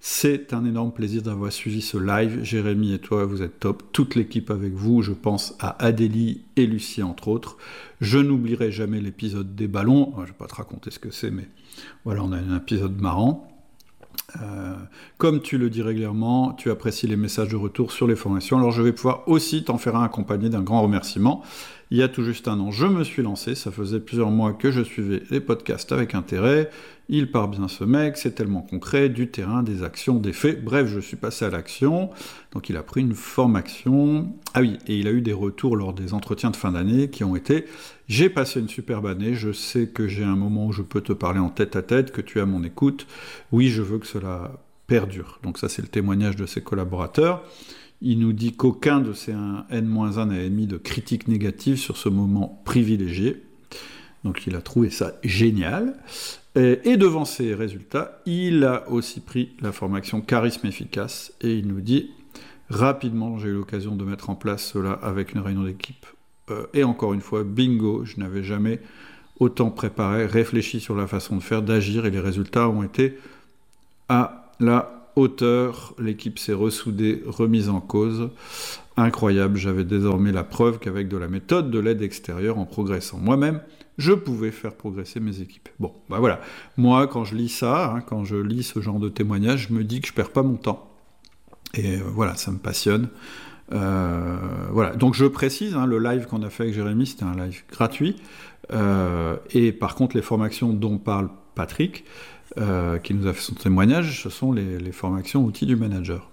C'est 0.00 0.52
un 0.52 0.64
énorme 0.64 0.92
plaisir 0.92 1.22
d'avoir 1.22 1.50
suivi 1.50 1.82
ce 1.82 1.98
live. 1.98 2.44
Jérémy 2.44 2.92
et 2.92 3.00
toi, 3.00 3.24
vous 3.24 3.42
êtes 3.42 3.58
top. 3.58 3.82
Toute 3.92 4.14
l'équipe 4.14 4.50
avec 4.50 4.72
vous. 4.72 5.02
Je 5.02 5.12
pense 5.12 5.56
à 5.58 5.84
Adélie 5.84 6.42
et 6.56 6.66
Lucie, 6.66 7.02
entre 7.02 7.26
autres. 7.26 7.56
Je 8.00 8.18
n'oublierai 8.18 8.70
jamais 8.70 9.00
l'épisode 9.00 9.56
des 9.56 9.66
ballons. 9.66 10.12
Je 10.16 10.20
ne 10.20 10.26
vais 10.26 10.32
pas 10.32 10.46
te 10.46 10.54
raconter 10.54 10.92
ce 10.92 11.00
que 11.00 11.10
c'est, 11.10 11.32
mais 11.32 11.48
voilà, 12.04 12.22
on 12.22 12.30
a 12.30 12.36
un 12.36 12.56
épisode 12.56 13.00
marrant. 13.00 13.48
Euh, 14.42 14.74
comme 15.16 15.40
tu 15.40 15.58
le 15.58 15.70
dis 15.70 15.82
régulièrement, 15.82 16.52
tu 16.52 16.70
apprécies 16.70 17.06
les 17.06 17.16
messages 17.16 17.48
de 17.48 17.56
retour 17.56 17.92
sur 17.92 18.06
les 18.06 18.16
formations. 18.16 18.58
Alors 18.58 18.72
je 18.72 18.82
vais 18.82 18.92
pouvoir 18.92 19.26
aussi 19.26 19.64
t'en 19.64 19.78
faire 19.78 19.96
un 19.96 20.04
accompagné 20.04 20.48
d'un 20.48 20.62
grand 20.62 20.82
remerciement. 20.82 21.42
Il 21.90 21.98
y 21.98 22.02
a 22.02 22.08
tout 22.08 22.22
juste 22.22 22.48
un 22.48 22.60
an, 22.60 22.70
je 22.70 22.86
me 22.86 23.02
suis 23.04 23.22
lancé. 23.22 23.54
Ça 23.54 23.70
faisait 23.70 24.00
plusieurs 24.00 24.30
mois 24.30 24.52
que 24.52 24.70
je 24.70 24.82
suivais 24.82 25.22
les 25.30 25.40
podcasts 25.40 25.90
avec 25.92 26.14
intérêt. 26.14 26.70
Il 27.10 27.30
part 27.30 27.48
bien 27.48 27.68
ce 27.68 27.84
mec, 27.84 28.18
c'est 28.18 28.34
tellement 28.34 28.60
concret, 28.60 29.08
du 29.08 29.28
terrain, 29.28 29.62
des 29.62 29.82
actions, 29.82 30.16
des 30.16 30.34
faits. 30.34 30.62
Bref, 30.62 30.86
je 30.88 31.00
suis 31.00 31.16
passé 31.16 31.46
à 31.46 31.50
l'action. 31.50 32.10
Donc 32.52 32.68
il 32.68 32.76
a 32.76 32.82
pris 32.82 33.00
une 33.00 33.14
formation. 33.14 34.34
Ah 34.52 34.60
oui, 34.60 34.76
et 34.86 34.98
il 34.98 35.08
a 35.08 35.12
eu 35.12 35.22
des 35.22 35.32
retours 35.32 35.76
lors 35.76 35.94
des 35.94 36.12
entretiens 36.12 36.50
de 36.50 36.56
fin 36.56 36.72
d'année 36.72 37.08
qui 37.08 37.24
ont 37.24 37.34
été 37.34 37.64
j'ai 38.08 38.30
passé 38.30 38.58
une 38.58 38.68
superbe 38.68 39.06
année, 39.06 39.34
je 39.34 39.52
sais 39.52 39.86
que 39.86 40.08
j'ai 40.08 40.24
un 40.24 40.34
moment 40.34 40.66
où 40.66 40.72
je 40.72 40.80
peux 40.80 41.02
te 41.02 41.12
parler 41.12 41.40
en 41.40 41.50
tête 41.50 41.76
à 41.76 41.82
tête, 41.82 42.10
que 42.10 42.22
tu 42.22 42.40
as 42.40 42.46
mon 42.46 42.64
écoute. 42.64 43.06
Oui, 43.52 43.68
je 43.68 43.82
veux 43.82 43.98
que 43.98 44.06
cela 44.06 44.52
perdure. 44.86 45.38
Donc 45.42 45.58
ça 45.58 45.68
c'est 45.68 45.82
le 45.82 45.88
témoignage 45.88 46.34
de 46.34 46.46
ses 46.46 46.62
collaborateurs. 46.62 47.44
Il 48.00 48.20
nous 48.20 48.32
dit 48.32 48.52
qu'aucun 48.52 49.00
de 49.00 49.12
ces 49.12 49.32
N-1 49.32 50.28
n'a 50.28 50.42
émis 50.42 50.66
de 50.66 50.76
critiques 50.76 51.26
négatives 51.26 51.78
sur 51.78 51.96
ce 51.96 52.08
moment 52.08 52.62
privilégié. 52.64 53.42
Donc 54.24 54.46
il 54.46 54.54
a 54.54 54.60
trouvé 54.60 54.90
ça 54.90 55.14
génial. 55.24 55.94
Et, 56.54 56.96
devant 56.96 57.24
ces 57.24 57.54
résultats, 57.54 58.20
il 58.26 58.64
a 58.64 58.88
aussi 58.90 59.20
pris 59.20 59.50
la 59.60 59.70
formation 59.70 60.20
charisme 60.20 60.66
efficace 60.66 61.32
et 61.40 61.56
il 61.56 61.68
nous 61.68 61.80
dit 61.80 62.10
rapidement, 62.68 63.38
j'ai 63.38 63.48
eu 63.48 63.52
l'occasion 63.52 63.94
de 63.94 64.04
mettre 64.04 64.28
en 64.30 64.34
place 64.34 64.64
cela 64.64 64.92
avec 64.92 65.34
une 65.34 65.40
réunion 65.40 65.62
d'équipe. 65.62 66.04
Euh, 66.50 66.66
et 66.74 66.82
encore 66.82 67.14
une 67.14 67.20
fois, 67.20 67.44
bingo, 67.44 68.04
je 68.04 68.18
n'avais 68.18 68.42
jamais 68.42 68.80
autant 69.38 69.70
préparé, 69.70 70.26
réfléchi 70.26 70.80
sur 70.80 70.96
la 70.96 71.06
façon 71.06 71.36
de 71.36 71.42
faire, 71.42 71.62
d'agir 71.62 72.06
et 72.06 72.10
les 72.10 72.18
résultats 72.18 72.68
ont 72.68 72.82
été 72.82 73.18
à 74.08 74.52
la 74.58 74.97
hauteur. 75.18 75.94
L'équipe 75.98 76.38
s'est 76.38 76.52
ressoudée, 76.52 77.22
remise 77.26 77.68
en 77.68 77.80
cause. 77.80 78.30
Incroyable, 78.96 79.58
j'avais 79.58 79.84
désormais 79.84 80.32
la 80.32 80.44
preuve 80.44 80.78
qu'avec 80.78 81.08
de 81.08 81.16
la 81.16 81.28
méthode 81.28 81.70
de 81.70 81.78
l'aide 81.78 82.02
extérieure, 82.02 82.58
en 82.58 82.64
progressant 82.64 83.18
moi-même, 83.18 83.60
je 83.96 84.12
pouvais 84.12 84.50
faire 84.50 84.74
progresser 84.74 85.20
mes 85.20 85.40
équipes. 85.40 85.68
Bon, 85.78 85.92
bah 86.08 86.18
voilà. 86.18 86.40
Moi, 86.76 87.06
quand 87.06 87.24
je 87.24 87.34
lis 87.34 87.48
ça, 87.48 87.92
hein, 87.92 88.00
quand 88.00 88.24
je 88.24 88.36
lis 88.36 88.62
ce 88.62 88.80
genre 88.80 88.98
de 88.98 89.08
témoignage, 89.08 89.68
je 89.68 89.74
me 89.74 89.84
dis 89.84 90.00
que 90.00 90.08
je 90.08 90.12
perds 90.12 90.30
pas 90.30 90.42
mon 90.42 90.56
temps. 90.56 90.90
Et 91.74 91.96
euh, 91.96 92.02
voilà, 92.12 92.34
ça 92.36 92.50
me 92.50 92.58
passionne. 92.58 93.08
Euh, 93.72 94.36
voilà. 94.70 94.96
Donc 94.96 95.14
je 95.14 95.26
précise, 95.26 95.74
hein, 95.74 95.86
le 95.86 95.98
live 95.98 96.26
qu'on 96.26 96.42
a 96.42 96.50
fait 96.50 96.64
avec 96.64 96.74
Jérémy, 96.74 97.06
c'était 97.06 97.24
un 97.24 97.34
live 97.34 97.62
gratuit. 97.70 98.16
Euh, 98.72 99.36
et 99.50 99.72
par 99.72 99.94
contre, 99.94 100.16
les 100.16 100.22
formations 100.22 100.72
dont 100.72 100.98
parle 100.98 101.28
Patrick, 101.54 102.04
qui 103.02 103.14
nous 103.14 103.26
a 103.26 103.32
fait 103.32 103.42
son 103.42 103.54
témoignage, 103.54 104.22
ce 104.22 104.30
sont 104.30 104.52
les, 104.52 104.92
formations 104.92 105.44
outils 105.44 105.66
du 105.66 105.76
manager. 105.76 106.30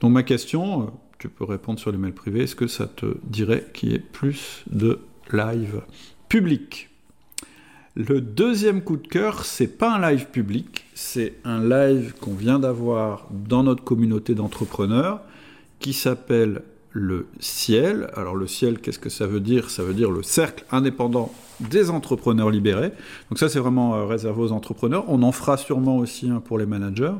Donc 0.00 0.12
ma 0.12 0.22
question, 0.22 0.92
tu 1.18 1.28
peux 1.28 1.44
répondre 1.44 1.78
sur 1.78 1.92
les 1.92 1.98
mails 1.98 2.14
privés, 2.14 2.42
est-ce 2.42 2.56
que 2.56 2.66
ça 2.66 2.86
te 2.86 3.16
dirait 3.24 3.66
qu'il 3.72 3.92
y 3.92 3.94
ait 3.94 3.98
plus 3.98 4.64
de 4.70 5.00
live 5.32 5.82
public? 6.28 6.88
Le 7.96 8.20
deuxième 8.20 8.82
coup 8.82 8.96
de 8.96 9.06
cœur, 9.06 9.44
c'est 9.44 9.66
pas 9.78 9.96
un 9.96 10.10
live 10.10 10.26
public, 10.26 10.86
c'est 10.94 11.34
un 11.44 11.62
live 11.62 12.14
qu'on 12.20 12.34
vient 12.34 12.58
d'avoir 12.58 13.26
dans 13.30 13.62
notre 13.64 13.82
communauté 13.82 14.34
d'entrepreneurs 14.34 15.20
qui 15.80 15.92
s'appelle 15.92 16.62
le 16.92 17.26
ciel. 17.40 18.10
Alors 18.14 18.36
le 18.36 18.46
ciel, 18.46 18.78
qu'est-ce 18.78 18.98
que 18.98 19.10
ça 19.10 19.26
veut 19.26 19.40
dire? 19.40 19.70
Ça 19.70 19.82
veut 19.82 19.94
dire 19.94 20.10
le 20.10 20.22
cercle 20.22 20.64
indépendant 20.70 21.32
des 21.68 21.90
entrepreneurs 21.90 22.50
libérés. 22.50 22.92
Donc 23.30 23.38
ça, 23.38 23.48
c'est 23.48 23.58
vraiment 23.58 23.94
euh, 23.94 24.04
réservé 24.06 24.42
aux 24.42 24.52
entrepreneurs. 24.52 25.04
On 25.08 25.22
en 25.22 25.32
fera 25.32 25.56
sûrement 25.56 25.98
aussi 25.98 26.30
un 26.30 26.40
pour 26.40 26.58
les 26.58 26.66
managers, 26.66 27.14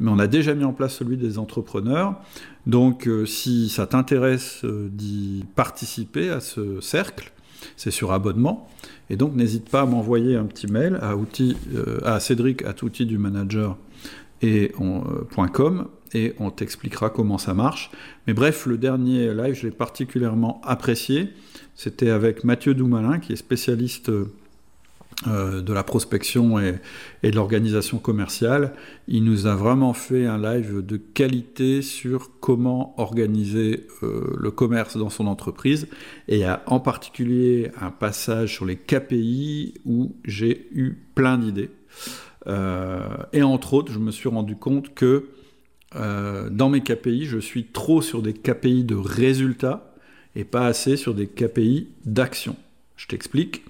mais 0.00 0.10
on 0.10 0.18
a 0.18 0.26
déjà 0.26 0.54
mis 0.54 0.64
en 0.64 0.72
place 0.72 0.94
celui 0.94 1.16
des 1.16 1.38
entrepreneurs. 1.38 2.14
Donc 2.66 3.06
euh, 3.06 3.26
si 3.26 3.68
ça 3.68 3.86
t'intéresse 3.86 4.64
euh, 4.64 4.88
d'y 4.90 5.44
participer 5.54 6.30
à 6.30 6.40
ce 6.40 6.80
cercle, 6.80 7.32
c'est 7.76 7.90
sur 7.90 8.12
abonnement. 8.12 8.68
Et 9.10 9.16
donc 9.16 9.34
n'hésite 9.34 9.68
pas 9.68 9.82
à 9.82 9.86
m'envoyer 9.86 10.36
un 10.36 10.44
petit 10.44 10.66
mail 10.66 10.98
à, 11.00 11.16
outils, 11.16 11.56
à 12.04 12.20
cédric 12.20 12.62
at 12.62 12.74
et 14.42 14.72
euh, 14.80 15.24
et 16.14 16.34
on 16.38 16.50
t'expliquera 16.50 17.10
comment 17.10 17.38
ça 17.38 17.54
marche. 17.54 17.90
Mais 18.26 18.34
bref, 18.34 18.66
le 18.66 18.78
dernier 18.78 19.34
live, 19.34 19.54
je 19.54 19.66
l'ai 19.66 19.72
particulièrement 19.72 20.60
apprécié. 20.64 21.30
C'était 21.74 22.10
avec 22.10 22.44
Mathieu 22.44 22.74
Doumalin, 22.74 23.18
qui 23.18 23.32
est 23.32 23.36
spécialiste 23.36 24.10
euh, 25.26 25.62
de 25.62 25.72
la 25.72 25.82
prospection 25.82 26.60
et, 26.60 26.78
de 27.24 27.34
l'organisation 27.34 27.98
commerciale. 27.98 28.72
Il 29.08 29.24
nous 29.24 29.48
a 29.48 29.56
vraiment 29.56 29.92
fait 29.92 30.26
un 30.26 30.38
live 30.38 30.80
de 30.80 30.96
qualité 30.96 31.82
sur 31.82 32.38
comment 32.38 32.94
organiser 33.00 33.88
euh, 34.04 34.32
le 34.38 34.52
commerce 34.52 34.96
dans 34.96 35.10
son 35.10 35.26
entreprise 35.26 35.88
et 36.28 36.44
a 36.44 36.62
en 36.66 36.78
particulier 36.78 37.72
un 37.80 37.90
passage 37.90 38.54
sur 38.54 38.64
les 38.64 38.76
KPI 38.76 39.74
où 39.84 40.14
j'ai 40.24 40.68
eu 40.70 40.96
plein 41.16 41.36
d'idées. 41.36 41.70
Euh, 42.46 43.00
et 43.32 43.42
entre 43.42 43.74
autres, 43.74 43.92
je 43.92 43.98
me 43.98 44.12
suis 44.12 44.28
rendu 44.28 44.54
compte 44.54 44.94
que 44.94 45.30
dans 45.94 46.68
mes 46.68 46.82
KPI, 46.82 47.24
je 47.24 47.38
suis 47.38 47.64
trop 47.64 48.02
sur 48.02 48.22
des 48.22 48.34
KPI 48.34 48.84
de 48.84 48.94
résultats 48.94 49.94
et 50.36 50.44
pas 50.44 50.66
assez 50.66 50.96
sur 50.96 51.14
des 51.14 51.26
KPI 51.26 51.88
d'action. 52.04 52.56
Je 52.96 53.06
t'explique. 53.06 53.64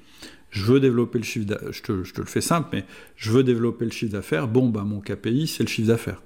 Je 0.50 0.64
veux 0.64 0.80
développer 0.80 1.18
le 1.18 1.24
chiffre 1.24 1.46
d'affaires. 1.46 1.72
Je 1.72 1.82
te, 1.82 1.92
le 1.92 2.26
fais 2.26 2.40
simple, 2.40 2.68
mais 2.72 2.84
je 3.16 3.30
veux 3.30 3.44
développer 3.44 3.84
le 3.84 3.90
chiffre 3.90 4.12
d'affaires. 4.12 4.48
Bon, 4.48 4.68
bah, 4.68 4.82
mon 4.82 5.00
KPI, 5.00 5.46
c'est 5.46 5.62
le 5.62 5.68
chiffre 5.68 5.88
d'affaires. 5.88 6.22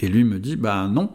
Et 0.00 0.08
lui 0.08 0.24
me 0.24 0.38
dit, 0.38 0.56
bah 0.56 0.88
non, 0.88 1.10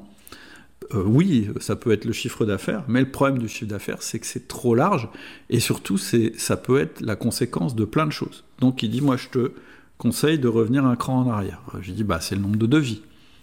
euh, 0.94 1.04
oui, 1.04 1.50
ça 1.60 1.76
peut 1.76 1.92
être 1.92 2.06
le 2.06 2.14
chiffre 2.14 2.46
d'affaires, 2.46 2.86
mais 2.88 3.02
le 3.02 3.12
problème 3.12 3.40
du 3.40 3.48
chiffre 3.48 3.70
d'affaires, 3.70 4.02
c'est 4.02 4.20
que 4.20 4.26
c'est 4.26 4.48
trop 4.48 4.74
large, 4.74 5.10
et 5.50 5.60
surtout, 5.60 5.98
ça 5.98 6.58
peut 6.58 6.80
être 6.80 7.02
la 7.02 7.16
conséquence 7.16 7.76
de 7.76 7.84
plein 7.84 8.06
de 8.06 8.12
choses. 8.12 8.46
Donc 8.60 8.84
il 8.84 8.90
dit, 8.90 9.02
moi, 9.02 9.18
je 9.18 9.28
te 9.28 9.52
conseille 9.98 10.40
de 10.40 10.48
revenir 10.48 10.86
un 10.86 10.96
cran 10.96 11.26
en 11.26 11.30
arrière. 11.30 11.62
Je 11.82 11.88
lui 11.88 11.94
dis, 11.94 12.04
bah, 12.04 12.20
c'est 12.22 12.36
le 12.36 12.42
nombre 12.42 12.58
de 12.58 12.68
devis. 12.68 13.02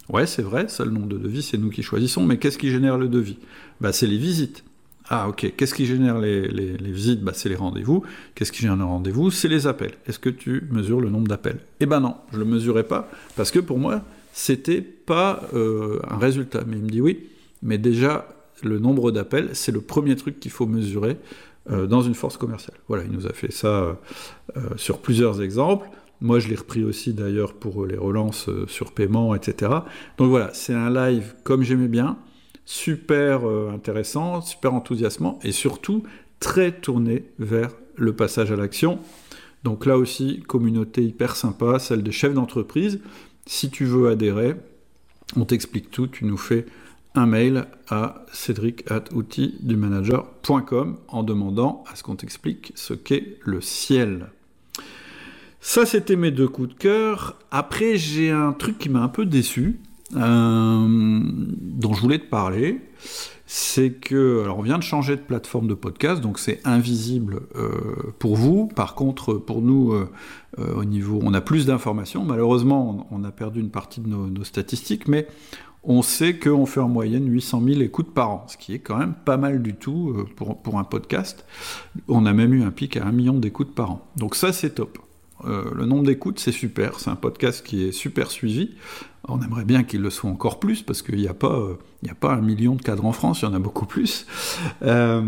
Ouais, 0.09 0.25
c'est 0.25 0.41
vrai, 0.41 0.67
ça, 0.69 0.85
le 0.85 0.91
nombre 0.91 1.07
de 1.07 1.17
devis, 1.17 1.41
c'est 1.41 1.57
nous 1.57 1.69
qui 1.69 1.83
choisissons, 1.83 2.23
mais 2.23 2.37
qu'est-ce 2.37 2.57
qui 2.57 2.69
génère 2.69 2.97
le 2.97 3.07
devis? 3.07 3.37
Bah, 3.81 3.91
C'est 3.91 4.07
les 4.07 4.17
visites. 4.17 4.63
Ah, 5.09 5.27
ok. 5.29 5.53
Qu'est-ce 5.55 5.73
qui 5.73 5.85
génère 5.85 6.19
les, 6.19 6.47
visites? 6.91 7.21
Bah, 7.21 7.31
C'est 7.33 7.49
les 7.49 7.55
rendez-vous. 7.55 8.03
Qu'est-ce 8.35 8.51
qui 8.51 8.61
génère 8.61 8.77
les 8.77 8.83
rendez-vous? 8.83 9.31
C'est 9.31 9.47
les 9.47 9.67
appels. 9.67 9.93
Est-ce 10.05 10.19
que 10.19 10.29
tu 10.29 10.63
mesures 10.71 11.01
le 11.01 11.09
nombre 11.09 11.27
d'appels? 11.27 11.59
Eh 11.79 11.85
ben 11.85 11.99
non, 11.99 12.15
je 12.31 12.37
ne 12.37 12.43
le 12.43 12.49
mesurais 12.49 12.83
pas, 12.83 13.09
parce 13.35 13.51
que 13.51 13.59
pour 13.59 13.79
moi, 13.79 14.01
c'était 14.33 14.81
pas 14.81 15.43
euh, 15.53 15.99
un 16.09 16.17
résultat. 16.17 16.63
Mais 16.65 16.77
il 16.77 16.83
me 16.83 16.89
dit 16.89 17.01
oui, 17.01 17.27
mais 17.61 17.77
déjà, 17.77 18.27
le 18.63 18.79
nombre 18.79 19.11
d'appels, 19.11 19.49
c'est 19.53 19.71
le 19.71 19.81
premier 19.81 20.15
truc 20.15 20.39
qu'il 20.39 20.51
faut 20.51 20.65
mesurer 20.65 21.17
euh, 21.69 21.85
dans 21.85 22.01
une 22.01 22.15
force 22.15 22.37
commerciale. 22.37 22.77
Voilà, 22.87 23.03
il 23.03 23.11
nous 23.11 23.27
a 23.27 23.33
fait 23.33 23.51
ça 23.51 23.67
euh, 24.57 24.61
sur 24.77 24.99
plusieurs 24.99 25.41
exemples. 25.41 25.89
Moi, 26.21 26.39
je 26.39 26.47
l'ai 26.47 26.55
repris 26.55 26.83
aussi 26.83 27.13
d'ailleurs 27.13 27.53
pour 27.53 27.85
les 27.85 27.97
relances 27.97 28.49
sur 28.67 28.91
paiement, 28.91 29.35
etc. 29.35 29.71
Donc 30.17 30.29
voilà, 30.29 30.49
c'est 30.53 30.73
un 30.73 30.89
live 30.89 31.35
comme 31.43 31.63
j'aimais 31.63 31.87
bien, 31.87 32.17
super 32.65 33.45
intéressant, 33.45 34.41
super 34.41 34.73
enthousiasmant 34.73 35.39
et 35.43 35.51
surtout 35.51 36.03
très 36.39 36.71
tourné 36.71 37.25
vers 37.39 37.71
le 37.95 38.15
passage 38.15 38.51
à 38.51 38.55
l'action. 38.55 38.99
Donc 39.63 39.85
là 39.85 39.97
aussi, 39.97 40.43
communauté 40.47 41.03
hyper 41.03 41.35
sympa, 41.35 41.79
celle 41.79 42.03
des 42.03 42.11
chefs 42.11 42.33
d'entreprise. 42.33 42.99
Si 43.45 43.69
tu 43.69 43.85
veux 43.85 44.09
adhérer, 44.09 44.55
on 45.35 45.45
t'explique 45.45 45.91
tout, 45.91 46.07
tu 46.07 46.25
nous 46.25 46.37
fais 46.37 46.65
un 47.15 47.25
mail 47.25 47.65
à 47.89 48.25
cédric.outildumanager.com 48.31 50.97
en 51.07 51.23
demandant 51.23 51.83
à 51.91 51.95
ce 51.95 52.03
qu'on 52.03 52.15
t'explique 52.15 52.71
ce 52.75 52.93
qu'est 52.93 53.39
le 53.43 53.59
ciel. 53.61 54.29
Ça, 55.59 55.85
c'était 55.85 56.15
mes 56.15 56.31
deux 56.31 56.47
coups 56.47 56.69
de 56.69 56.73
cœur. 56.73 57.37
Après, 57.51 57.97
j'ai 57.97 58.31
un 58.31 58.53
truc 58.53 58.77
qui 58.77 58.89
m'a 58.89 59.01
un 59.01 59.07
peu 59.07 59.25
déçu, 59.25 59.79
euh, 60.15 60.87
dont 60.87 61.93
je 61.93 62.01
voulais 62.01 62.19
te 62.19 62.29
parler 62.29 62.81
c'est 63.49 63.93
que, 63.93 64.41
alors 64.43 64.59
on 64.59 64.61
vient 64.61 64.77
de 64.77 64.83
changer 64.83 65.15
de 65.15 65.21
plateforme 65.21 65.69
de 65.69 65.73
podcast, 65.73 66.21
donc 66.21 66.37
c'est 66.37 66.59
invisible 66.65 67.43
euh, 67.55 68.11
pour 68.19 68.35
vous. 68.35 68.67
Par 68.67 68.93
contre, 68.93 69.35
pour 69.35 69.61
nous, 69.61 69.93
euh, 69.93 70.09
au 70.57 70.83
niveau, 70.83 71.21
on 71.23 71.33
a 71.33 71.39
plus 71.39 71.65
d'informations. 71.65 72.25
Malheureusement, 72.25 73.07
on, 73.09 73.23
a 73.23 73.31
perdu 73.31 73.61
une 73.61 73.69
partie 73.69 74.01
de 74.01 74.09
nos, 74.09 74.43
statistiques, 74.43 75.07
mais 75.07 75.27
on 75.83 76.01
sait 76.01 76.37
qu'on 76.37 76.65
fait 76.65 76.81
en 76.81 76.89
moyenne 76.89 77.25
800 77.25 77.61
000 77.65 77.79
écoutes 77.79 78.13
par 78.13 78.31
an, 78.31 78.45
ce 78.49 78.57
qui 78.57 78.73
est 78.73 78.79
quand 78.79 78.97
même 78.97 79.13
pas 79.13 79.37
mal 79.37 79.61
du 79.63 79.75
tout 79.75 80.13
pour, 80.35 80.61
pour 80.61 80.77
un 80.77 80.83
podcast. 80.83 81.45
On 82.09 82.25
a 82.25 82.33
même 82.33 82.53
eu 82.53 82.63
un 82.63 82.71
pic 82.71 82.97
à 82.97 83.05
1 83.05 83.13
million 83.13 83.35
d'écoutes 83.35 83.73
par 83.73 83.91
an. 83.91 84.05
Donc 84.17 84.35
ça, 84.35 84.51
c'est 84.51 84.71
top. 84.71 84.99
Le 85.43 85.85
nombre 85.85 86.03
d'écoutes, 86.03 86.39
c'est 86.39 86.51
super. 86.51 86.99
C'est 86.99 87.09
un 87.09 87.15
podcast 87.15 87.65
qui 87.65 87.83
est 87.83 87.91
super 87.91 88.31
suivi. 88.31 88.71
On 89.27 89.41
aimerait 89.41 89.65
bien 89.65 89.83
qu'il 89.83 90.01
le 90.01 90.09
soit 90.09 90.29
encore 90.29 90.59
plus, 90.59 90.83
parce 90.83 91.01
qu'il 91.01 91.17
n'y 91.17 91.27
a, 91.27 91.33
pas, 91.33 91.59
euh, 91.59 91.77
a 92.09 92.15
pas 92.15 92.33
un 92.33 92.41
million 92.41 92.75
de 92.75 92.81
cadres 92.81 93.05
en 93.05 93.11
France, 93.11 93.41
il 93.41 93.45
y 93.45 93.47
en 93.47 93.53
a 93.53 93.59
beaucoup 93.59 93.85
plus. 93.85 94.25
Euh, 94.83 95.21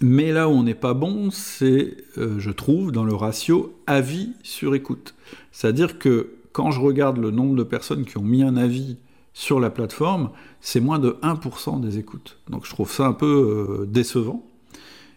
mais 0.00 0.32
là 0.32 0.48
où 0.48 0.52
on 0.52 0.64
n'est 0.64 0.74
pas 0.74 0.94
bon, 0.94 1.30
c'est, 1.30 1.96
euh, 2.18 2.38
je 2.38 2.50
trouve, 2.50 2.90
dans 2.90 3.04
le 3.04 3.14
ratio 3.14 3.78
avis 3.86 4.32
sur 4.42 4.74
écoute. 4.74 5.14
C'est-à-dire 5.52 5.98
que 5.98 6.34
quand 6.52 6.72
je 6.72 6.80
regarde 6.80 7.18
le 7.18 7.30
nombre 7.30 7.54
de 7.54 7.62
personnes 7.62 8.04
qui 8.04 8.18
ont 8.18 8.22
mis 8.22 8.42
un 8.42 8.56
avis 8.56 8.96
sur 9.32 9.60
la 9.60 9.70
plateforme, 9.70 10.30
c'est 10.60 10.80
moins 10.80 10.98
de 10.98 11.16
1% 11.22 11.80
des 11.80 11.98
écoutes. 11.98 12.38
Donc 12.50 12.66
je 12.66 12.70
trouve 12.70 12.90
ça 12.90 13.06
un 13.06 13.12
peu 13.12 13.86
décevant. 13.88 14.44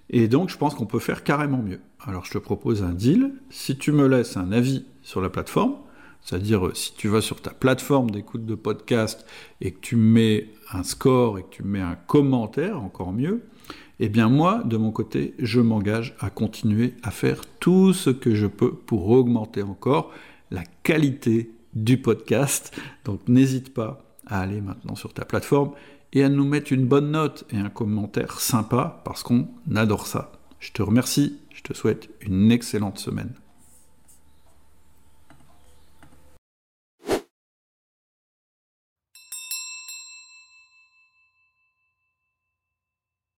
Et 0.09 0.27
donc 0.27 0.49
je 0.49 0.57
pense 0.57 0.75
qu'on 0.75 0.85
peut 0.85 0.99
faire 0.99 1.23
carrément 1.23 1.61
mieux. 1.61 1.81
Alors 1.99 2.25
je 2.25 2.31
te 2.31 2.37
propose 2.37 2.83
un 2.83 2.93
deal. 2.93 3.33
Si 3.49 3.77
tu 3.77 3.91
me 3.91 4.07
laisses 4.07 4.37
un 4.37 4.51
avis 4.51 4.85
sur 5.01 5.21
la 5.21 5.29
plateforme, 5.29 5.75
c'est-à-dire, 6.25 6.65
euh, 6.65 6.73
si 6.73 6.93
tu 6.95 7.07
vas 7.07 7.21
sur 7.21 7.39
ta 7.39 7.51
plateforme 7.51 8.09
d'écoute 8.09 8.47
de 8.47 8.55
podcast 8.55 9.25
et 9.61 9.71
que 9.71 9.79
tu 9.79 9.95
mets 9.95 10.49
un 10.73 10.81
score 10.81 11.37
et 11.37 11.43
que 11.43 11.49
tu 11.51 11.63
mets 11.63 11.81
un 11.81 11.95
commentaire, 12.07 12.81
encore 12.81 13.13
mieux, 13.13 13.43
eh 13.99 14.09
bien 14.09 14.27
moi, 14.27 14.63
de 14.65 14.75
mon 14.75 14.91
côté, 14.91 15.35
je 15.37 15.61
m'engage 15.61 16.15
à 16.19 16.31
continuer 16.31 16.95
à 17.03 17.11
faire 17.11 17.41
tout 17.59 17.93
ce 17.93 18.09
que 18.09 18.33
je 18.33 18.47
peux 18.47 18.73
pour 18.73 19.07
augmenter 19.09 19.61
encore 19.61 20.11
la 20.49 20.63
qualité 20.81 21.51
du 21.75 21.97
podcast. 21.97 22.75
Donc 23.05 23.21
n'hésite 23.27 23.73
pas 23.73 24.01
à 24.25 24.41
aller 24.41 24.61
maintenant 24.61 24.95
sur 24.95 25.13
ta 25.13 25.25
plateforme 25.25 25.71
et 26.13 26.23
à 26.23 26.29
nous 26.29 26.45
mettre 26.45 26.71
une 26.71 26.85
bonne 26.85 27.11
note 27.11 27.45
et 27.51 27.57
un 27.57 27.69
commentaire 27.69 28.39
sympa 28.39 29.01
parce 29.05 29.23
qu'on 29.23 29.47
adore 29.75 30.07
ça. 30.07 30.31
Je 30.59 30.71
te 30.71 30.81
remercie, 30.81 31.39
je 31.53 31.61
te 31.61 31.73
souhaite 31.73 32.09
une 32.21 32.51
excellente 32.51 32.99
semaine. 32.99 33.33